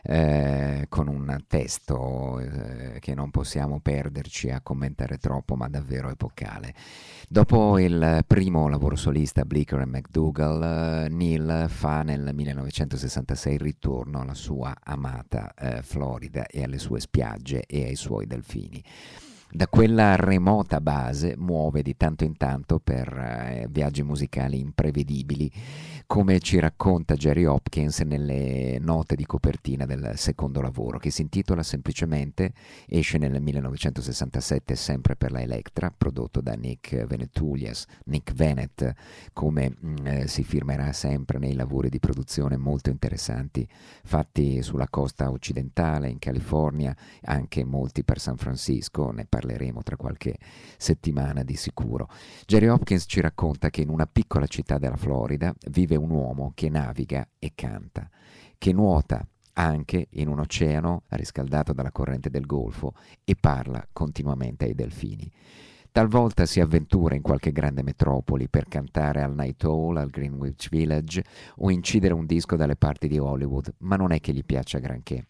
eh, 0.02 0.86
con 0.88 1.06
un 1.06 1.44
testo 1.46 2.40
eh, 2.40 2.98
che 2.98 3.14
non 3.14 3.30
possiamo 3.30 3.78
perderci 3.78 4.50
a 4.50 4.60
commentare 4.62 5.18
troppo, 5.18 5.54
ma 5.54 5.68
davvero 5.68 6.10
epocale. 6.10 6.74
Dopo 7.28 7.78
il 7.78 8.24
primo 8.26 8.68
lavoro 8.68 8.96
solista, 8.96 9.44
Bleecker 9.44 9.82
e 9.82 9.86
McDougall, 9.86 11.06
Neal 11.08 11.66
fa 11.68 12.02
nel 12.02 12.34
1966 12.34 13.54
il 13.54 13.60
ritorno 13.60 14.22
alla 14.22 14.34
sua 14.34 14.74
amata 14.82 15.54
eh, 15.54 15.82
Florida 15.82 16.46
e 16.46 16.64
alle 16.64 16.78
sue 16.78 16.98
spiagge 16.98 17.64
e 17.64 17.84
ai 17.84 17.94
suoi 17.94 18.26
delfini 18.26 18.82
da 19.54 19.68
quella 19.68 20.16
remota 20.16 20.80
base 20.80 21.36
muove 21.38 21.82
di 21.82 21.96
tanto 21.96 22.24
in 22.24 22.36
tanto 22.36 22.80
per 22.80 23.06
eh, 23.16 23.68
viaggi 23.70 24.02
musicali 24.02 24.58
imprevedibili, 24.58 25.48
come 26.06 26.38
ci 26.40 26.58
racconta 26.58 27.14
Jerry 27.14 27.44
Hopkins 27.44 28.00
nelle 28.00 28.78
note 28.80 29.16
di 29.16 29.24
copertina 29.26 29.86
del 29.86 30.12
secondo 30.16 30.60
lavoro, 30.60 30.98
che 30.98 31.10
si 31.10 31.22
intitola 31.22 31.62
semplicemente, 31.62 32.52
esce 32.86 33.18
nel 33.18 33.40
1967 33.40 34.74
sempre 34.74 35.16
per 35.16 35.32
la 35.32 35.40
Electra, 35.40 35.92
prodotto 35.96 36.40
da 36.40 36.52
Nick 36.54 37.04
Venetulias, 37.06 37.86
Nick 38.04 38.32
Venet, 38.32 38.94
come 39.32 39.74
mm, 39.84 40.06
eh, 40.06 40.28
si 40.28 40.44
firmerà 40.44 40.92
sempre 40.92 41.38
nei 41.38 41.54
lavori 41.54 41.88
di 41.88 41.98
produzione 41.98 42.56
molto 42.56 42.90
interessanti 42.90 43.66
fatti 44.04 44.62
sulla 44.62 44.88
costa 44.88 45.30
occidentale, 45.30 46.08
in 46.08 46.18
California, 46.18 46.94
anche 47.22 47.64
molti 47.64 48.04
per 48.04 48.20
San 48.20 48.36
Francisco, 48.36 49.10
ne 49.10 49.26
parleremo 49.26 49.82
tra 49.82 49.96
qualche 49.96 50.36
settimana 50.76 51.42
di 51.42 51.56
sicuro. 51.56 52.08
Jerry 52.46 52.66
Hopkins 52.66 53.04
ci 53.06 53.20
racconta 53.20 53.70
che 53.70 53.80
in 53.80 53.88
una 53.88 54.06
piccola 54.06 54.46
città 54.46 54.78
della 54.78 54.96
Florida 54.96 55.54
vive 55.70 55.93
un 55.96 56.10
uomo 56.10 56.52
che 56.54 56.68
naviga 56.68 57.26
e 57.38 57.52
canta, 57.54 58.08
che 58.58 58.72
nuota 58.72 59.26
anche 59.54 60.08
in 60.10 60.28
un 60.28 60.40
oceano 60.40 61.02
riscaldato 61.08 61.72
dalla 61.72 61.92
corrente 61.92 62.30
del 62.30 62.46
Golfo 62.46 62.94
e 63.24 63.36
parla 63.36 63.86
continuamente 63.92 64.64
ai 64.64 64.74
delfini. 64.74 65.30
Talvolta 65.92 66.44
si 66.44 66.58
avventura 66.58 67.14
in 67.14 67.22
qualche 67.22 67.52
grande 67.52 67.84
metropoli 67.84 68.48
per 68.48 68.66
cantare 68.66 69.22
al 69.22 69.32
Night 69.32 69.62
Hall, 69.62 69.96
al 69.96 70.10
Greenwich 70.10 70.68
Village 70.68 71.24
o 71.58 71.70
incidere 71.70 72.14
un 72.14 72.26
disco 72.26 72.56
dalle 72.56 72.74
parti 72.74 73.06
di 73.06 73.18
Hollywood, 73.18 73.72
ma 73.78 73.94
non 73.94 74.10
è 74.10 74.18
che 74.18 74.32
gli 74.32 74.44
piaccia 74.44 74.80
granché. 74.80 75.28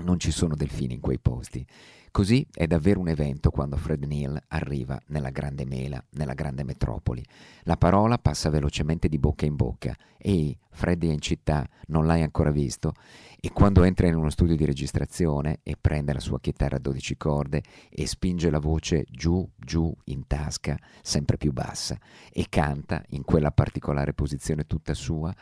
Non 0.00 0.18
ci 0.18 0.30
sono 0.30 0.54
delfini 0.54 0.94
in 0.94 1.00
quei 1.00 1.18
posti 1.18 1.66
Così 2.10 2.46
è 2.52 2.66
davvero 2.66 3.00
un 3.00 3.08
evento 3.08 3.50
quando 3.50 3.76
Fred 3.76 4.04
Neal 4.04 4.40
arriva 4.48 5.00
nella 5.08 5.30
grande 5.30 5.64
mela, 5.64 6.02
nella 6.10 6.34
grande 6.34 6.64
metropoli. 6.64 7.24
La 7.62 7.76
parola 7.76 8.18
passa 8.18 8.50
velocemente 8.50 9.08
di 9.08 9.18
bocca 9.18 9.46
in 9.46 9.56
bocca. 9.56 9.94
Ehi, 10.16 10.56
Fred 10.70 11.02
è 11.04 11.06
in 11.06 11.20
città, 11.20 11.68
non 11.88 12.06
l'hai 12.06 12.22
ancora 12.22 12.50
visto? 12.50 12.94
E 13.40 13.52
quando 13.52 13.84
entra 13.84 14.08
in 14.08 14.16
uno 14.16 14.30
studio 14.30 14.56
di 14.56 14.64
registrazione 14.64 15.60
e 15.62 15.76
prende 15.80 16.12
la 16.12 16.20
sua 16.20 16.40
chitarra 16.40 16.76
a 16.76 16.80
12 16.80 17.16
corde 17.16 17.62
e 17.88 18.06
spinge 18.06 18.50
la 18.50 18.58
voce 18.58 19.04
giù, 19.08 19.48
giù 19.56 19.94
in 20.04 20.26
tasca, 20.26 20.76
sempre 21.02 21.36
più 21.36 21.52
bassa, 21.52 21.96
e 22.32 22.46
canta 22.48 23.04
in 23.10 23.22
quella 23.22 23.52
particolare 23.52 24.12
posizione 24.12 24.66
tutta 24.66 24.94
sua, 24.94 25.32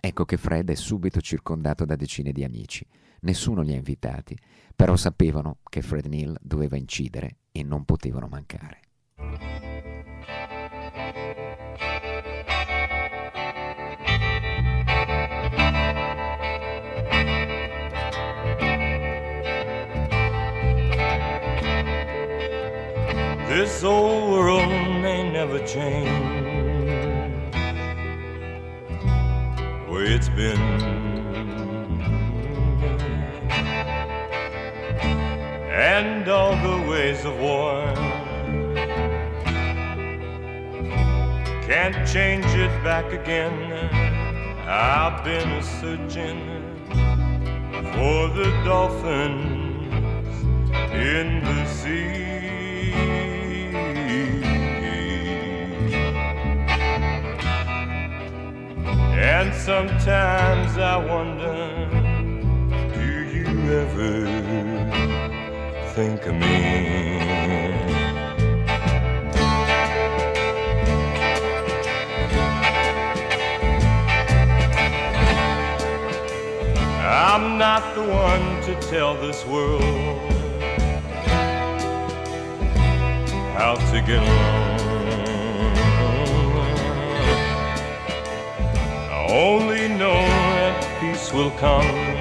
ecco 0.00 0.24
che 0.24 0.36
Fred 0.36 0.70
è 0.70 0.74
subito 0.74 1.20
circondato 1.20 1.84
da 1.84 1.96
decine 1.96 2.32
di 2.32 2.44
amici. 2.44 2.86
Nessuno 3.20 3.62
li 3.62 3.72
ha 3.72 3.76
invitati, 3.76 4.36
però 4.74 4.96
sapevano 4.96 5.58
che 5.68 5.82
Fred 5.82 6.06
Neal 6.06 6.36
doveva 6.40 6.76
incidere 6.76 7.38
e 7.52 7.62
non 7.62 7.84
potevano 7.84 8.28
mancare. 8.28 8.80
This 23.48 23.82
old 23.82 24.28
world 24.28 24.68
may 25.00 25.30
never 25.30 25.58
change 25.64 26.35
it's 30.16 30.30
been. 30.30 30.58
and 35.68 36.26
all 36.26 36.56
the 36.68 36.88
ways 36.90 37.22
of 37.26 37.38
war. 37.38 37.82
Can't 41.70 41.98
change 42.08 42.46
it 42.64 42.74
back 42.82 43.12
again. 43.12 43.56
I've 44.66 45.22
been 45.22 45.50
a 45.60 45.62
searching 45.80 46.40
for 47.92 48.20
the 48.38 48.48
dolphins 48.64 50.32
in 50.94 51.44
the 51.44 51.66
sea. 51.66 52.35
And 59.18 59.54
sometimes 59.54 60.76
I 60.78 60.96
wonder, 60.96 61.88
do 62.94 63.24
you 63.36 63.48
ever? 63.72 65.06
think 65.96 66.26
of 66.26 66.34
me. 66.34 67.16
I'm 77.02 77.56
not 77.56 77.94
the 77.94 78.02
one 78.02 78.60
to 78.64 78.78
tell 78.90 79.14
this 79.14 79.42
world 79.46 79.80
how 83.56 83.76
to 83.76 84.02
get 84.02 84.22
along. 84.22 84.65
Only 89.36 89.88
know 89.88 90.20
that 90.56 90.76
peace 91.00 91.32
will 91.32 91.50
come 91.52 92.16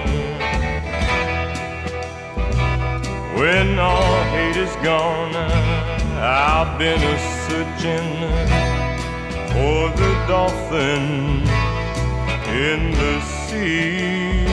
When 3.36 3.78
all 3.78 4.24
hate 4.32 4.55
is 4.55 4.74
gone, 4.78 5.36
I've 5.36 6.80
been 6.80 7.01
a 7.01 7.18
searching 7.45 8.09
for 9.51 9.89
the 10.01 10.11
dolphin 10.26 11.43
in 12.47 12.91
the 12.91 13.20
sea. 13.22 14.47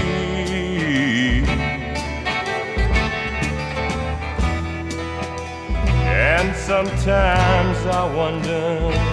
And 6.05 6.57
sometimes 6.57 7.79
I 7.87 8.05
wonder, 8.13 9.12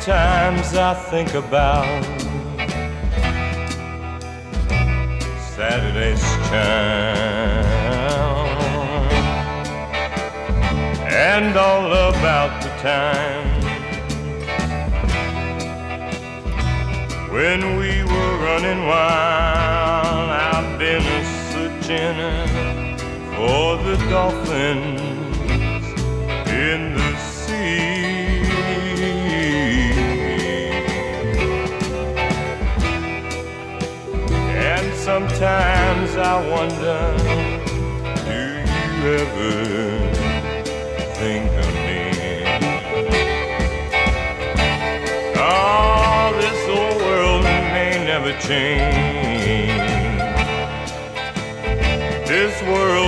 Sometimes 0.00 0.74
I 0.74 0.92
think 0.92 1.34
about 1.34 2.04
Saturday's 5.54 6.20
charm 6.48 7.64
and 11.08 11.56
all 11.56 11.86
about 12.10 12.62
the 12.62 12.70
time 12.82 13.62
when 17.32 17.76
we 17.78 18.02
were 18.02 18.36
running 18.44 18.86
wild. 18.86 20.28
I've 20.28 20.78
been 20.78 21.24
searching 21.52 22.18
for 23.36 23.76
the 23.84 23.96
dolphins 24.10 24.93
I 36.26 36.40
wonder, 36.48 37.00
do 38.24 38.32
you 38.32 39.04
ever 39.20 39.52
think 41.20 41.50
of 41.52 41.68
me? 41.84 42.00
Oh, 45.36 46.32
this 46.40 46.60
old 46.66 46.96
world 47.02 47.42
may 47.44 47.92
never 48.06 48.32
change. 48.40 49.84
This 52.26 52.54
world 52.62 53.03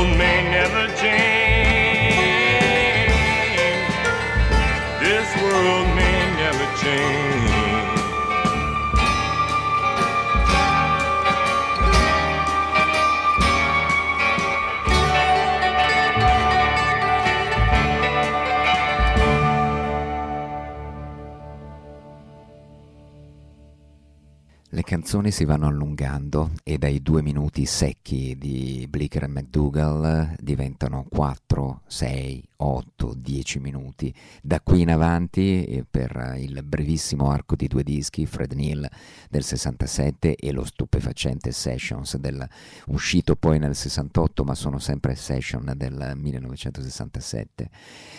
canzoni 24.86 25.32
si 25.32 25.44
vanno 25.44 25.66
allungando 25.66 26.52
e 26.62 26.78
dai 26.78 27.02
due 27.02 27.20
minuti 27.20 27.66
secchi 27.66 28.36
di 28.38 28.86
Blicker 28.88 29.24
e 29.24 29.26
McDougall 29.26 30.36
diventano 30.38 31.04
4, 31.10 31.80
6, 31.84 32.48
8, 32.56 33.14
10 33.16 33.58
minuti. 33.60 34.12
Da 34.42 34.60
qui 34.60 34.82
in 34.82 34.90
avanti, 34.90 35.64
eh, 35.64 35.84
per 35.88 36.34
il 36.38 36.62
brevissimo 36.64 37.30
arco 37.30 37.56
di 37.56 37.66
due 37.66 37.82
dischi, 37.82 38.26
Fred 38.26 38.52
Neal 38.52 38.88
del 39.28 39.42
67 39.42 40.36
e 40.36 40.52
lo 40.52 40.64
stupefacente 40.64 41.52
Sessions 41.52 42.16
del, 42.16 42.46
uscito 42.86 43.36
poi 43.36 43.58
nel 43.58 43.74
68, 43.74 44.44
ma 44.44 44.54
sono 44.54 44.78
sempre 44.78 45.14
Session 45.14 45.72
del 45.76 46.12
1967, 46.14 47.70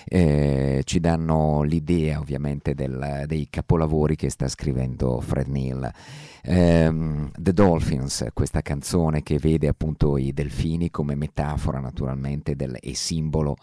eh, 0.06 0.82
ci 0.84 1.00
danno 1.00 1.64
l'idea 1.64 2.20
ovviamente 2.20 2.74
del, 2.74 3.24
dei 3.26 3.48
capolavori 3.50 4.16
che 4.16 4.30
sta 4.30 4.48
scrivendo 4.48 5.20
Fred 5.22 5.48
Neal. 5.48 5.92
Um, 6.50 7.30
The 7.38 7.52
Dolphins, 7.52 8.28
questa 8.34 8.62
canzone 8.62 9.22
che 9.22 9.38
vede 9.38 9.68
appunto 9.68 10.18
i 10.18 10.32
delfini 10.32 10.90
come 10.90 11.16
metafora 11.16 11.80
naturalmente 11.80 12.56
del, 12.56 12.78
e 12.80 12.96
simbolo 12.96 13.58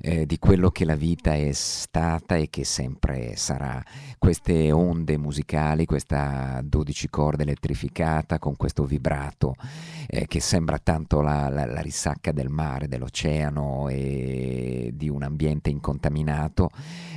eh, 0.00 0.26
di 0.26 0.38
quello 0.38 0.70
che 0.70 0.84
la 0.84 0.96
vita 0.96 1.34
è 1.34 1.52
stata 1.52 2.36
e 2.36 2.48
che 2.48 2.64
sempre 2.64 3.36
sarà. 3.36 3.82
Queste 4.18 4.72
onde 4.72 5.18
musicali, 5.18 5.84
questa 5.84 6.60
12 6.62 7.08
corde 7.08 7.42
elettrificata 7.42 8.38
con 8.38 8.56
questo 8.56 8.84
vibrato 8.84 9.54
eh, 10.06 10.26
che 10.26 10.40
sembra 10.40 10.78
tanto 10.78 11.20
la, 11.20 11.48
la, 11.48 11.66
la, 11.66 11.80
risacca 11.80 12.32
del 12.32 12.48
mare, 12.48 12.88
dell'oceano 12.88 13.88
e 13.88 14.90
di 14.94 15.08
un 15.08 15.22
ambiente 15.22 15.70
incontaminato 15.70 16.70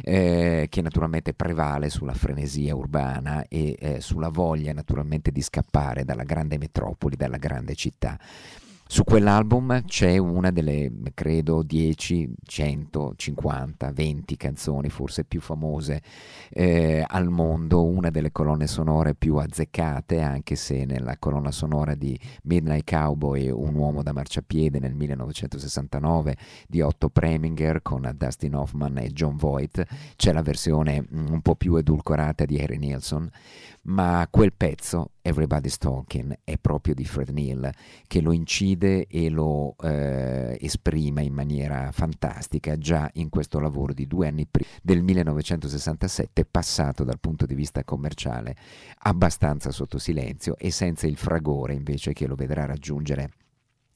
eh, 0.03 0.67
che 0.69 0.81
naturalmente 0.81 1.33
prevale 1.33 1.89
sulla 1.89 2.13
frenesia 2.13 2.75
urbana 2.75 3.45
e 3.47 3.75
eh, 3.79 4.01
sulla 4.01 4.29
voglia 4.29 4.73
naturalmente 4.73 5.31
di 5.31 5.41
scappare 5.41 6.05
dalla 6.05 6.23
grande 6.23 6.57
metropoli, 6.57 7.15
dalla 7.15 7.37
grande 7.37 7.75
città. 7.75 8.19
Su 8.93 9.03
quell'album 9.03 9.85
c'è 9.85 10.17
una 10.17 10.51
delle, 10.51 10.91
credo, 11.15 11.63
10, 11.63 12.31
100, 12.45 13.13
50, 13.15 13.91
20 13.91 14.37
canzoni 14.37 14.89
forse 14.91 15.23
più 15.23 15.41
famose 15.41 15.99
eh, 16.51 17.03
al 17.07 17.27
mondo, 17.31 17.83
una 17.83 18.11
delle 18.11 18.31
colonne 18.31 18.67
sonore 18.67 19.15
più 19.15 19.37
azzeccate, 19.37 20.21
anche 20.21 20.55
se 20.55 20.85
nella 20.85 21.17
colonna 21.17 21.49
sonora 21.49 21.95
di 21.95 22.15
Midnight 22.43 22.87
Cowboy, 22.87 23.49
Un 23.49 23.73
uomo 23.73 24.03
da 24.03 24.13
marciapiede 24.13 24.77
nel 24.77 24.93
1969 24.93 26.37
di 26.67 26.81
Otto 26.81 27.09
Preminger 27.09 27.81
con 27.81 28.07
Dustin 28.15 28.53
Hoffman 28.53 28.99
e 28.99 29.09
John 29.09 29.37
Voight, 29.37 29.83
c'è 30.15 30.31
la 30.31 30.43
versione 30.43 31.03
un 31.13 31.41
po' 31.41 31.55
più 31.55 31.77
edulcorata 31.77 32.45
di 32.45 32.59
Harry 32.59 32.77
Nilsson 32.77 33.27
ma 33.83 34.27
quel 34.29 34.53
pezzo, 34.53 35.11
Everybody's 35.21 35.77
Talking, 35.77 36.39
è 36.43 36.57
proprio 36.57 36.93
di 36.93 37.05
Fred 37.05 37.29
Neal, 37.29 37.71
che 38.07 38.21
lo 38.21 38.31
incide 38.31 39.07
e 39.07 39.29
lo 39.29 39.75
eh, 39.81 40.57
esprime 40.61 41.23
in 41.23 41.33
maniera 41.33 41.91
fantastica 41.91 42.77
già 42.77 43.09
in 43.13 43.29
questo 43.29 43.59
lavoro 43.59 43.93
di 43.93 44.07
due 44.07 44.27
anni 44.27 44.45
prima, 44.45 44.69
del 44.81 45.01
1967, 45.01 46.45
passato 46.45 47.03
dal 47.03 47.19
punto 47.19 47.45
di 47.45 47.55
vista 47.55 47.83
commerciale 47.83 48.55
abbastanza 48.99 49.71
sotto 49.71 49.97
silenzio 49.97 50.55
e 50.57 50.71
senza 50.71 51.07
il 51.07 51.17
fragore 51.17 51.73
invece 51.73 52.13
che 52.13 52.27
lo 52.27 52.35
vedrà 52.35 52.65
raggiungere 52.65 53.31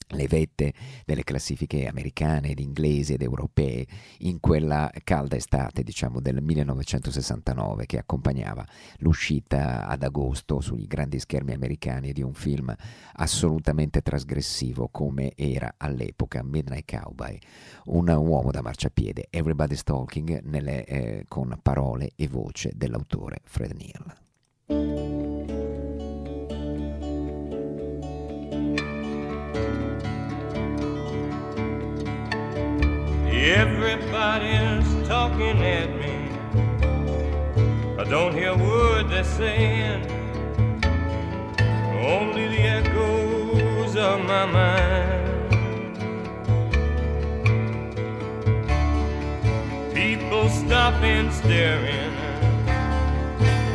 le 0.08 0.26
vette 0.26 0.72
delle 1.04 1.24
classifiche 1.24 1.86
americane 1.86 2.50
ed 2.50 2.60
inglesi 2.60 3.14
ed 3.14 3.22
europee 3.22 3.86
in 4.18 4.40
quella 4.40 4.90
calda 5.04 5.36
estate, 5.36 5.82
diciamo, 5.82 6.20
del 6.20 6.42
1969 6.42 7.86
che 7.86 7.98
accompagnava 7.98 8.64
l'uscita 8.98 9.86
ad 9.86 10.02
agosto 10.02 10.60
sui 10.60 10.86
grandi 10.86 11.18
schermi 11.18 11.52
americani 11.52 12.12
di 12.12 12.22
un 12.22 12.34
film 12.34 12.74
assolutamente 13.14 14.00
trasgressivo 14.00 14.88
come 14.88 15.32
era 15.34 15.74
all'epoca 15.76 16.42
Midnight 16.42 16.90
Cowboy, 16.90 17.38
un 17.86 18.08
uomo 18.08 18.50
da 18.50 18.62
marciapiede, 18.62 19.26
Everybody's 19.30 19.82
Talking 19.82 20.42
nelle, 20.44 20.84
eh, 20.84 21.24
con 21.28 21.58
parole 21.62 22.12
e 22.16 22.28
voce 22.28 22.70
dell'autore 22.74 23.40
Fred 23.44 23.72
Neal. 23.72 25.57
Everybody's 33.48 35.08
talking 35.08 35.62
at 35.62 35.88
me. 35.96 36.28
I 37.98 38.04
don't 38.04 38.34
hear 38.34 38.50
a 38.50 38.56
word 38.58 39.08
they're 39.08 39.24
saying, 39.24 40.04
only 42.04 42.48
the 42.48 42.60
echoes 42.60 43.96
of 43.96 44.20
my 44.26 44.44
mind. 44.44 45.54
People 49.94 50.50
stopping, 50.50 51.32
staring. 51.32 52.12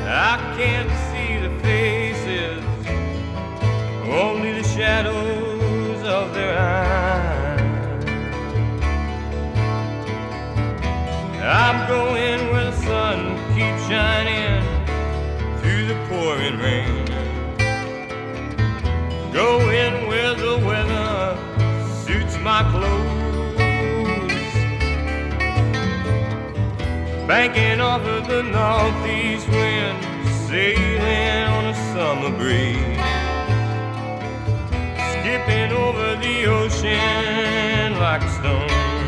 I 0.05 0.37
can't 0.55 0.91
see 1.09 1.39
the 1.47 1.49
faces, 1.63 2.63
only 4.07 4.53
the 4.61 4.67
shadows 4.67 5.32
I'm 11.45 11.85
going 11.89 12.51
where 12.53 12.71
the 12.71 12.71
sun 12.71 13.35
keeps 13.53 13.85
shining 13.89 14.63
through 15.59 15.87
the 15.87 15.95
pouring 16.07 16.57
rain. 16.57 17.05
Going 19.33 20.07
where 20.07 20.35
the 20.35 20.57
weather 20.65 21.37
suits 22.05 22.37
my 22.39 22.63
clothes. 22.71 23.13
Banking 27.27 27.81
off 27.81 28.03
of 28.03 28.25
the 28.25 28.43
northeast 28.43 29.49
wind, 29.49 30.01
sailing 30.47 31.43
on 31.55 31.65
a 31.65 31.75
summer 31.91 32.31
breeze. 32.37 32.77
Skipping 35.11 35.73
over 35.73 36.15
the 36.15 36.45
ocean 36.45 37.99
like 37.99 38.21
a 38.21 38.29
stone. 38.29 39.02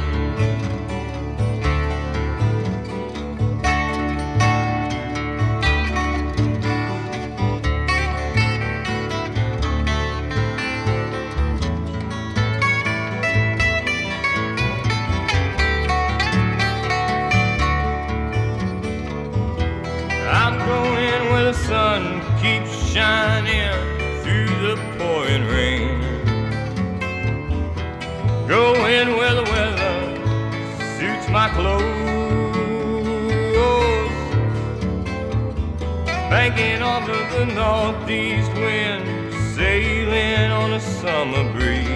Shining 22.95 23.75
through 24.23 24.47
the 24.65 24.75
pouring 24.97 25.45
rain. 25.47 25.99
Going 28.47 29.17
where 29.17 29.35
the 29.35 29.43
weather 29.43 29.95
suits 30.95 31.27
my 31.27 31.49
clothes. 31.49 31.83
Banking 36.29 36.81
off 36.81 37.09
of 37.09 37.25
the 37.33 37.45
northeast 37.53 38.53
wind, 38.53 39.03
sailing 39.55 40.51
on 40.51 40.71
a 40.71 40.79
summer 40.79 41.43
breeze. 41.51 41.89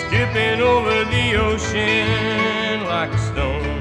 Skipping 0.00 0.62
over 0.62 1.04
the 1.14 1.34
ocean 1.34 2.84
like 2.86 3.12
a 3.12 3.18
stone. 3.18 3.71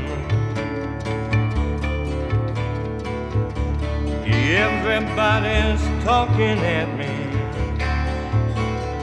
Everybody's 4.53 5.81
talking 6.03 6.59
at 6.59 6.89
me. 6.97 7.07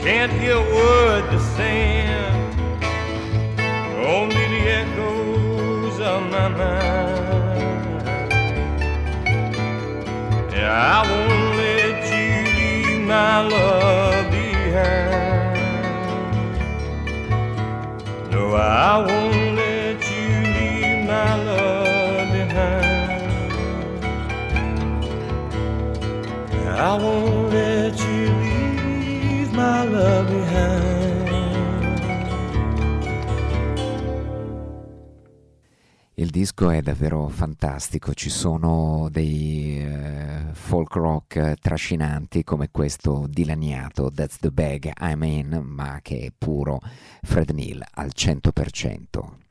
Can't 0.04 0.30
hear 0.30 0.56
a 0.56 0.60
word 0.60 1.24
they're 1.30 1.40
saying. 1.56 2.54
Only 4.04 4.44
the 4.54 4.62
echoes 4.80 6.00
of 6.00 6.22
my 6.30 6.48
mind. 6.48 8.04
Yeah, 10.52 10.70
I 10.70 11.02
won't 11.08 11.56
let 11.56 11.98
you 12.12 12.30
leave 12.58 13.00
my 13.06 13.40
love 13.40 14.30
behind. 14.30 15.56
No, 18.30 18.42
I 18.54 18.98
won't 18.98 19.56
let 19.56 19.98
you 20.10 20.28
leave 20.56 21.06
my 21.06 21.42
love 21.42 21.77
I 26.80 26.96
won't 26.96 27.52
let 27.52 27.98
you 27.98 28.32
leave 28.38 29.52
my 29.52 29.84
love 29.84 30.30
behind. 30.30 30.98
Il 36.14 36.30
disco 36.30 36.70
è 36.70 36.80
davvero 36.80 37.28
fantastico, 37.28 38.14
ci 38.14 38.30
sono 38.30 39.08
dei 39.10 39.80
eh, 39.80 40.46
folk 40.52 40.94
rock 40.94 41.54
trascinanti 41.60 42.44
come 42.44 42.70
questo 42.70 43.26
dilaniato 43.28 44.10
That's 44.12 44.38
the 44.38 44.50
Bag 44.50 44.90
I'm 45.00 45.22
In, 45.24 45.60
ma 45.64 45.98
che 46.00 46.26
è 46.26 46.32
puro 46.36 46.80
Fred 47.22 47.50
Neil 47.50 47.84
al 47.94 48.10
100%. 48.14 49.47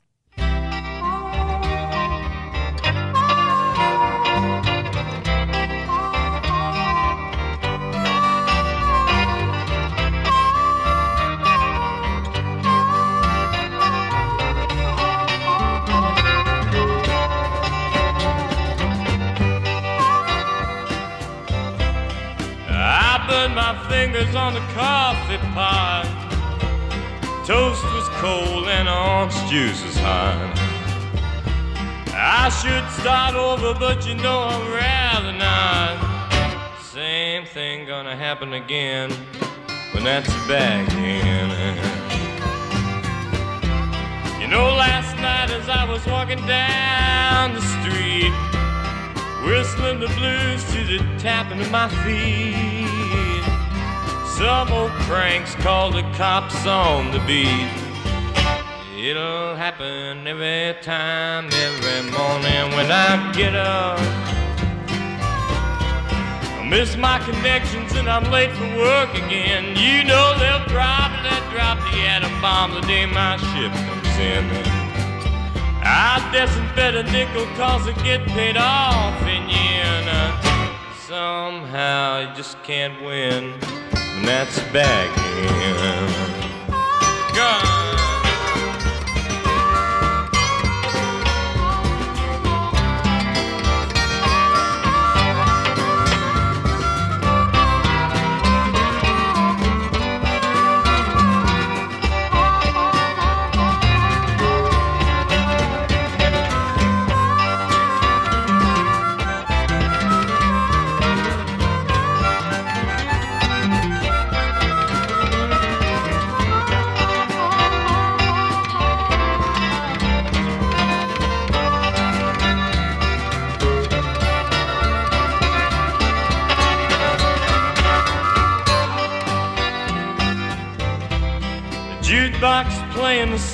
My 23.73 23.89
fingers 23.89 24.33
on 24.33 24.53
the 24.53 24.61
coffee 24.73 25.35
pot. 25.53 26.07
Toast 27.45 27.83
was 27.83 28.07
cold 28.23 28.65
and 28.69 28.87
orange 28.87 29.35
juice 29.49 29.83
was 29.83 29.97
hot. 29.97 30.53
I 32.13 32.47
should 32.47 32.87
start 33.01 33.35
over, 33.35 33.77
but 33.77 34.07
you 34.07 34.15
know 34.15 34.39
I'd 34.39 34.69
rather 34.71 35.33
not. 35.33 36.81
Same 36.81 37.45
thing 37.45 37.85
gonna 37.85 38.15
happen 38.15 38.53
again 38.53 39.11
when 39.91 40.05
that's 40.05 40.33
back 40.47 40.89
in. 40.93 41.49
You 44.39 44.47
know, 44.47 44.67
last 44.85 45.13
night 45.17 45.51
as 45.51 45.67
I 45.67 45.83
was 45.83 46.05
walking 46.05 46.39
down 46.47 47.53
the 47.53 47.65
street, 47.75 48.31
whistling 49.45 49.99
the 49.99 50.07
blues 50.15 50.63
to 50.71 50.85
the 50.85 50.99
tapping 51.19 51.59
of 51.59 51.69
my 51.69 51.89
feet. 52.05 52.86
Some 54.37 54.71
old 54.71 54.91
cranks 55.09 55.55
called 55.55 55.95
the 55.95 56.03
cops 56.13 56.67
on 56.67 57.09
the 57.09 57.17
beat. 57.25 57.71
It'll 58.95 59.55
happen 59.55 60.27
every 60.27 60.79
time, 60.83 61.49
every 61.51 62.11
morning 62.11 62.75
when 62.77 62.91
I 62.91 63.33
get 63.33 63.55
up. 63.55 63.97
I 66.59 66.67
miss 66.69 66.95
my 66.97 67.17
connections 67.25 67.93
and 67.93 68.07
I'm 68.07 68.29
late 68.29 68.51
for 68.51 68.67
work 68.77 69.09
again. 69.15 69.75
You 69.75 70.03
know 70.03 70.37
they'll 70.37 70.69
probably 70.69 71.33
drop 71.49 71.79
the 71.89 71.97
atom 72.05 72.39
bomb 72.39 72.75
the 72.75 72.81
day 72.81 73.07
my 73.07 73.37
ship 73.37 73.71
comes 73.89 74.17
in. 74.19 74.45
I 75.81 76.21
disinfect 76.31 76.95
a 76.95 77.03
nickel 77.11 77.47
cause 77.55 77.87
I 77.87 77.93
get 78.03 78.23
paid 78.27 78.55
off 78.55 79.19
in 79.23 79.49
yen. 79.49 80.05
Somehow 81.07 82.19
you 82.19 82.35
just 82.35 82.61
can't 82.61 83.01
win, 83.01 83.55
that's 84.25 84.59
back 84.71 86.46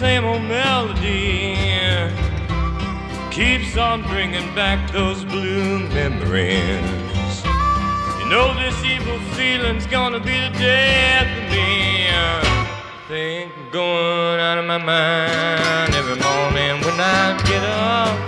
same 0.04 0.26
old 0.26 0.42
melody 0.42 1.56
keeps 3.32 3.78
on 3.78 4.02
bringing 4.02 4.54
back 4.54 4.92
those 4.92 5.24
blue 5.24 5.80
memories. 6.00 7.46
You 8.20 8.26
know 8.28 8.54
this 8.54 8.76
evil 8.84 9.18
feeling's 9.38 9.88
gonna 9.88 10.20
be 10.20 10.38
the 10.46 10.52
death 10.60 11.30
of 11.38 11.46
me. 11.54 12.10
Think 13.08 13.54
I'm 13.58 13.70
going 13.72 14.42
out 14.42 14.58
of 14.58 14.66
my 14.66 14.78
mind 14.78 15.96
every 15.96 16.20
morning 16.28 16.74
when 16.84 17.00
I 17.00 17.42
get 17.48 17.64
up. 17.64 18.20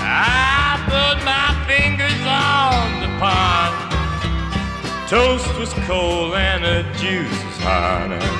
I 0.00 0.74
put 0.90 1.16
my 1.24 1.48
fingers 1.70 2.22
on 2.26 3.00
the 3.00 3.10
pot. 3.20 3.74
Toast 5.08 5.56
was 5.56 5.72
cold 5.86 6.34
and 6.34 6.64
the 6.64 6.82
juice 6.98 7.44
was 7.44 7.58
hot. 7.58 8.35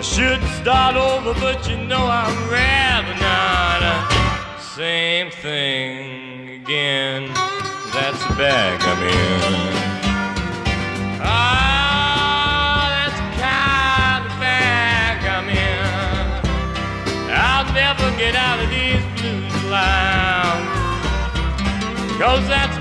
I 0.00 0.02
should 0.02 0.42
start 0.62 0.96
over, 0.96 1.38
but 1.38 1.68
you 1.68 1.76
know 1.76 2.06
I'd 2.06 2.32
rather 2.48 3.14
not. 3.20 3.82
Same 4.58 5.30
thing 5.30 6.62
again. 6.62 7.26
That's 7.92 8.24
the 8.24 8.34
bag 8.34 8.80
I'm 8.80 9.02
in. 9.02 9.60
Ah, 11.20 12.00
never 17.74 18.10
get 18.16 18.34
out 18.34 18.58
of 18.58 18.70
these 18.70 19.04
blues 19.20 19.64
loud. 19.64 20.64
Cause 22.18 22.48
that's 22.48 22.79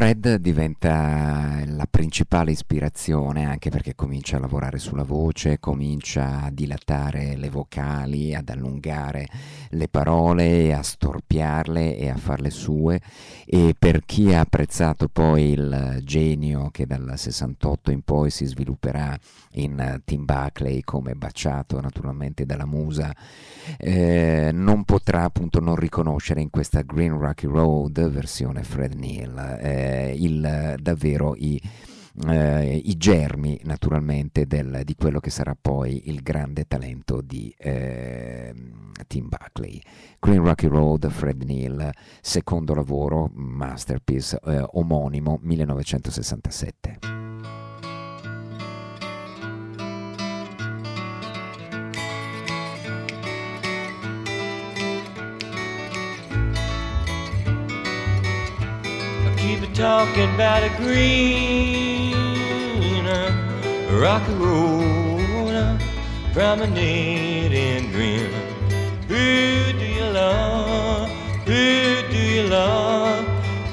Fred 0.00 0.36
diventa 0.36 1.62
la 1.66 1.86
principale 1.88 2.52
ispirazione 2.52 3.44
anche 3.44 3.68
perché 3.68 3.94
comincia 3.94 4.38
a 4.38 4.40
lavorare 4.40 4.78
sulla 4.78 5.02
voce, 5.02 5.58
comincia 5.58 6.44
a 6.44 6.50
dilatare 6.50 7.36
le 7.36 7.50
vocali, 7.50 8.34
ad 8.34 8.48
allungare 8.48 9.28
le 9.68 9.88
parole, 9.88 10.72
a 10.72 10.82
storpiarle 10.82 11.98
e 11.98 12.08
a 12.08 12.16
farle 12.16 12.48
sue. 12.48 12.98
E 13.44 13.74
per 13.78 14.06
chi 14.06 14.32
ha 14.32 14.40
apprezzato 14.40 15.08
poi 15.08 15.50
il 15.50 16.00
genio 16.02 16.70
che 16.70 16.86
dal 16.86 17.12
68 17.14 17.90
in 17.90 18.00
poi 18.00 18.30
si 18.30 18.46
svilupperà 18.46 19.14
in 19.54 20.00
Tim 20.06 20.24
Buckley 20.24 20.80
come 20.80 21.14
baciato 21.14 21.78
naturalmente 21.78 22.46
dalla 22.46 22.64
musa, 22.64 23.14
eh, 23.76 24.48
non 24.50 24.84
potrà 24.84 25.24
appunto 25.24 25.60
non 25.60 25.76
riconoscere 25.76 26.40
in 26.40 26.48
questa 26.48 26.80
Green 26.80 27.18
Rocky 27.18 27.48
Road 27.48 28.08
versione 28.08 28.62
Fred 28.62 28.94
Neal. 28.94 29.58
Eh, 29.60 29.88
il, 30.16 30.76
davvero 30.80 31.34
i, 31.36 31.60
eh, 32.28 32.76
i 32.76 32.96
germi 32.96 33.60
naturalmente 33.64 34.46
del, 34.46 34.82
di 34.84 34.94
quello 34.94 35.20
che 35.20 35.30
sarà 35.30 35.56
poi 35.60 36.08
il 36.08 36.22
grande 36.22 36.64
talento 36.66 37.20
di 37.20 37.54
eh, 37.58 38.54
Tim 39.06 39.28
Buckley. 39.28 39.80
Green 40.18 40.42
Rocky 40.42 40.66
Road, 40.66 41.08
Fred 41.08 41.42
Neal, 41.42 41.90
secondo 42.20 42.74
lavoro, 42.74 43.30
masterpiece 43.32 44.38
eh, 44.44 44.64
omonimo 44.72 45.38
1967. 45.42 47.29
Talking 59.58 60.34
about 60.34 60.62
a 60.62 60.68
green 60.76 62.14
uh, 63.06 63.32
rocky 63.92 64.34
road, 64.34 65.54
uh, 65.54 65.78
promenade 66.32 67.52
in 67.52 67.90
green. 67.90 68.30
Who 69.08 69.72
do 69.78 69.86
you 69.86 70.04
love? 70.04 71.08
Who 71.46 72.02
do 72.10 72.18
you 72.18 72.42
love? 72.48 73.24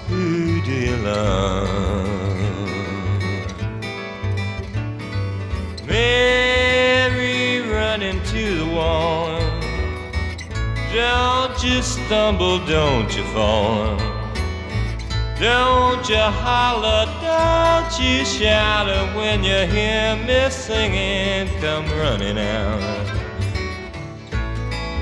Who 0.07 0.61
do 0.61 0.71
you 0.71 0.97
love? 0.97 2.07
Mary 5.85 7.61
running 7.69 8.21
to 8.23 8.57
the 8.57 8.65
wall. 8.65 9.39
Don't 10.93 11.63
you 11.63 11.81
stumble, 11.81 12.65
don't 12.65 13.15
you 13.15 13.23
fall. 13.25 14.06
Don't 15.39 16.09
you 16.09 16.17
holler, 16.17 17.05
don't 17.21 17.99
you 17.99 18.25
shout 18.25 18.87
when 19.15 19.43
you 19.43 19.67
hear 19.67 20.15
me 20.25 20.49
singing, 20.49 21.47
come 21.61 21.85
running 21.91 22.39
out. 22.39 22.81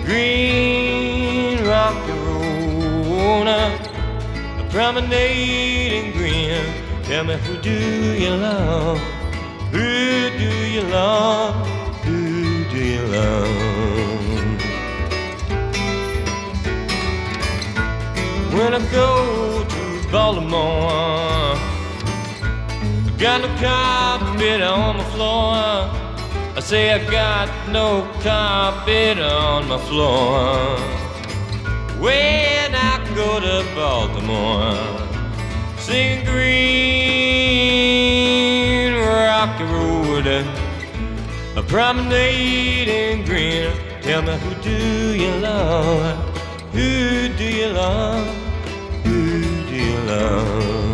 Green 0.03 1.63
rocky 1.65 2.11
road, 2.11 3.47
a 3.47 4.67
promenade 4.71 5.93
in 5.93 6.11
green. 6.11 6.65
Tell 7.03 7.23
me 7.23 7.36
who 7.36 7.55
do 7.61 7.71
you 7.71 8.31
love? 8.31 8.99
Who 9.71 10.29
do 10.38 10.51
you 10.67 10.81
love? 10.81 11.65
Who 12.03 12.65
do 12.71 12.83
you 12.83 13.05
love? 13.07 13.86
When 18.53 18.73
I 18.73 18.91
go 18.91 19.34
Baltimore. 20.16 21.59
Got 23.18 23.41
no 23.41 23.49
carpet 23.59 24.61
on 24.61 24.97
the 24.97 25.03
floor. 25.13 25.55
I 26.55 26.59
say 26.61 26.93
I 26.93 26.99
got 27.11 27.49
no 27.68 28.07
carpet 28.22 29.20
on 29.20 29.68
my 29.68 29.78
floor. 29.78 30.78
When 31.99 32.76
I 32.91 32.93
go 33.13 33.41
to 33.41 33.66
Baltimore, 33.76 34.78
sing 35.78 36.24
green 36.24 36.55
rocky 38.93 39.66
road, 39.66 40.28
a 41.57 41.61
promenade 41.63 42.88
in 42.88 43.26
green. 43.26 43.70
Tell 44.01 44.22
me 44.22 44.38
who 44.38 44.55
do 44.63 45.13
you 45.22 45.32
love? 45.41 46.18
Who 46.72 47.28
do 47.38 47.43
you 47.43 47.68
love? 47.68 48.45
Love. 50.06 50.84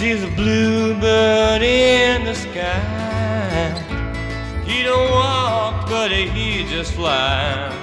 Sees 0.00 0.22
a 0.22 0.28
bluebird 0.28 1.60
in 1.60 2.24
the 2.24 2.34
sky. 2.34 3.68
He 4.64 4.82
don't 4.82 5.10
walk, 5.10 5.90
but 5.90 6.10
he 6.10 6.64
just 6.64 6.94
flies. 6.94 7.74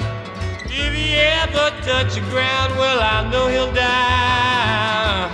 If 0.66 0.96
he 0.96 1.14
ever 1.14 1.70
touch 1.84 2.16
the 2.16 2.22
ground, 2.22 2.74
well, 2.76 3.00
I 3.00 3.30
know 3.30 3.48
he'll 3.50 3.72
die. 3.72 5.30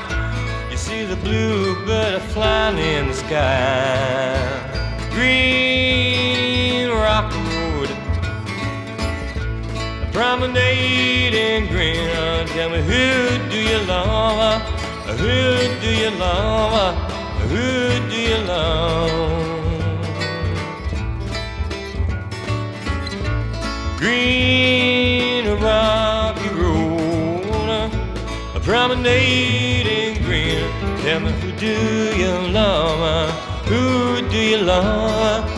You 0.70 0.76
see 0.76 1.06
the 1.06 1.16
bluebird 1.16 2.22
flying 2.34 2.78
in 2.78 3.08
the 3.08 3.14
sky. 3.14 4.36
Green 5.12 6.90
rock 6.90 7.32
road, 7.34 7.90
a 10.04 10.10
promenade 10.12 11.34
in 11.34 11.68
green. 11.68 12.10
Tell 12.48 12.70
me, 12.70 12.82
who 12.82 13.38
do 13.50 13.58
you 13.58 13.80
love? 13.88 14.73
Who 15.24 15.80
do 15.80 15.90
you 15.96 16.10
love? 16.20 16.96
Who 17.50 18.10
do 18.10 18.18
you 18.30 18.40
love? 18.44 19.10
Green 23.98 25.46
rocky 25.62 26.50
road, 26.50 27.90
a 28.54 28.60
promenade 28.60 29.88
in 29.88 30.22
green. 30.26 30.68
Tell 31.04 31.22
me 31.22 31.32
who 31.40 31.52
do 31.54 31.78
you 32.22 32.52
love? 32.52 33.32
Who 33.70 34.28
do 34.30 34.38
you 34.38 34.58
love? 34.58 35.53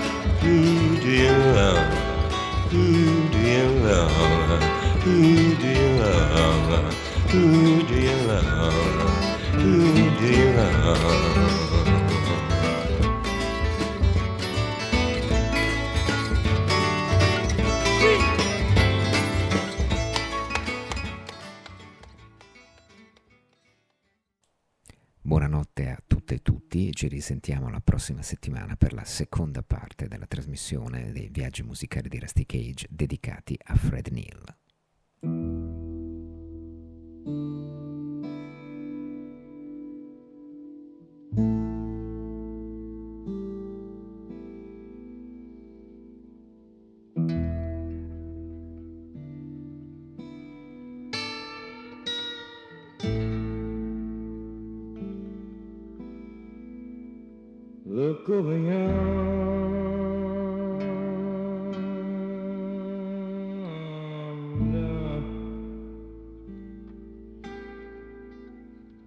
Buonanotte 25.22 25.90
a 25.90 26.02
tutte 26.08 26.36
e 26.36 26.42
tutti, 26.42 26.92
ci 26.94 27.08
risentiamo 27.08 27.70
la 27.70 27.80
prossima 27.80 28.24
settimana 28.24 28.76
per 28.76 28.94
la 28.94 29.04
seconda 29.04 29.62
parte 29.62 30.08
della 30.08 30.26
trasmissione 30.26 31.12
dei 31.12 31.30
viaggi 31.30 31.62
musicali 31.62 32.10
di 32.10 32.18
Rusty 32.20 32.48
Cage 32.48 32.88
dedicati 32.90 33.56
a 33.62 33.76
Fred 33.76 34.08
Neal. 34.08 34.56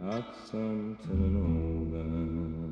Akşam 0.09 0.97
tren 1.03 1.35
oldu 1.35 2.68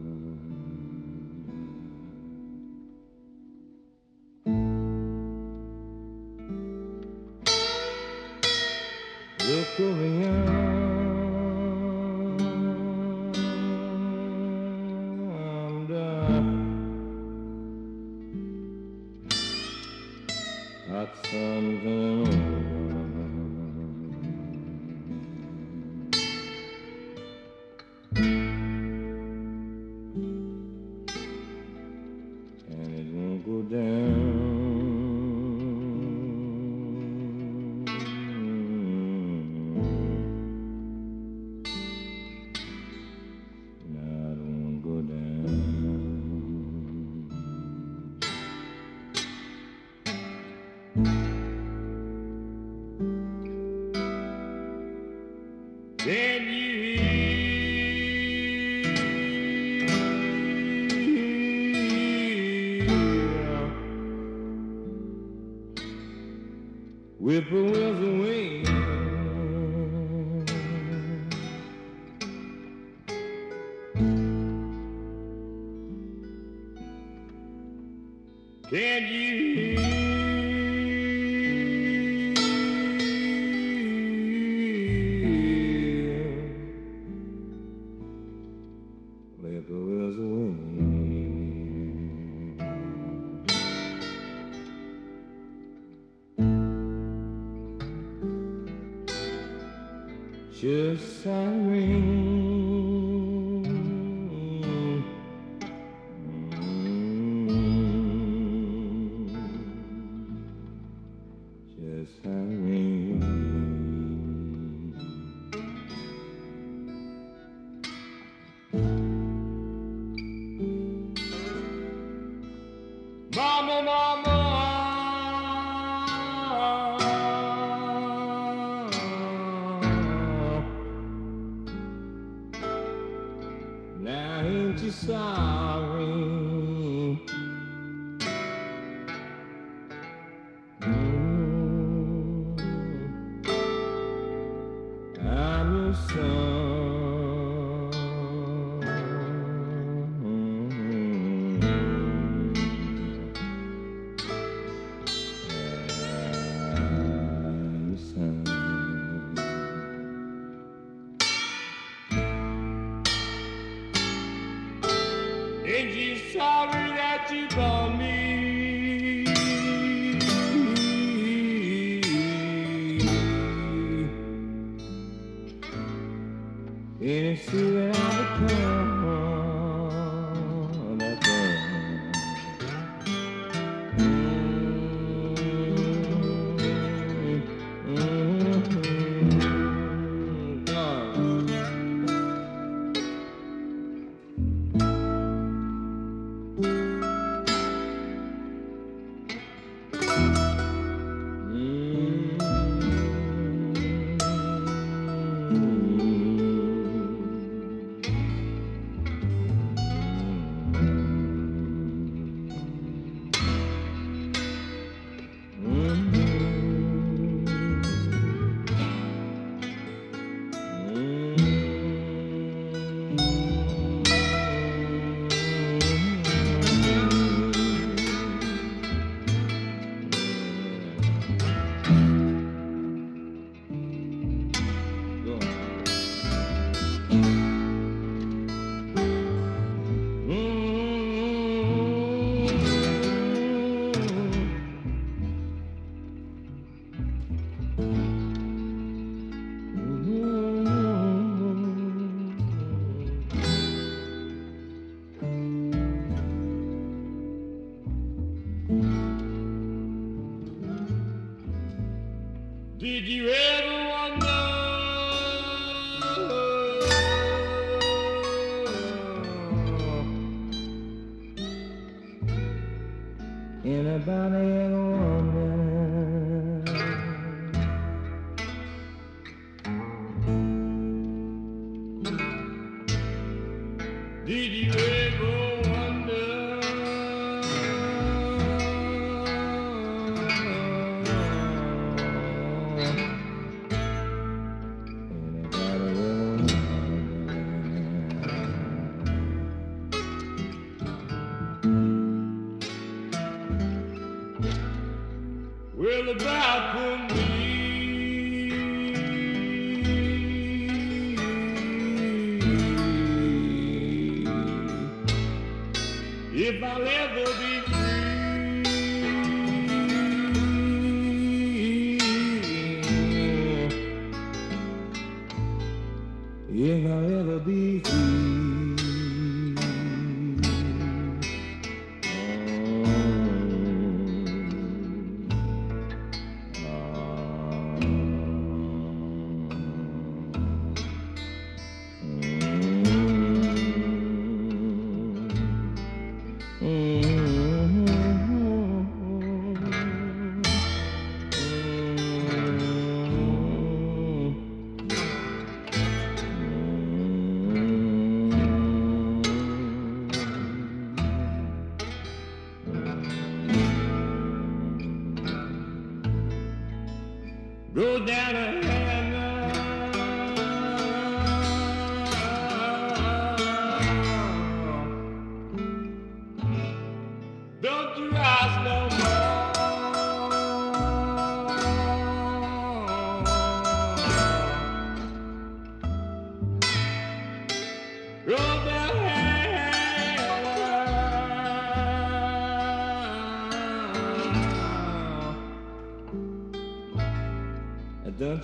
Go 367.77 367.99
down 368.07 368.56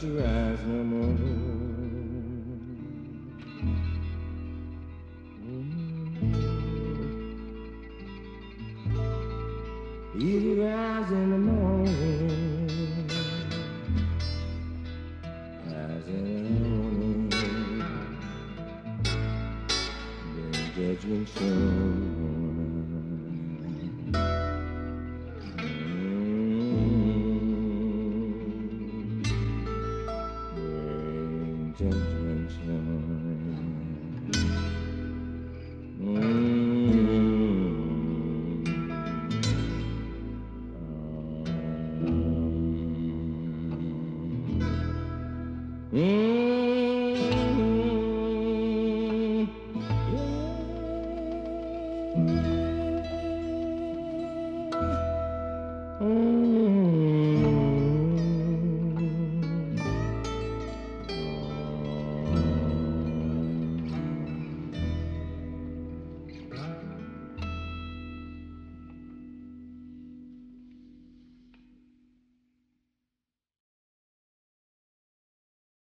Don't 0.00 0.41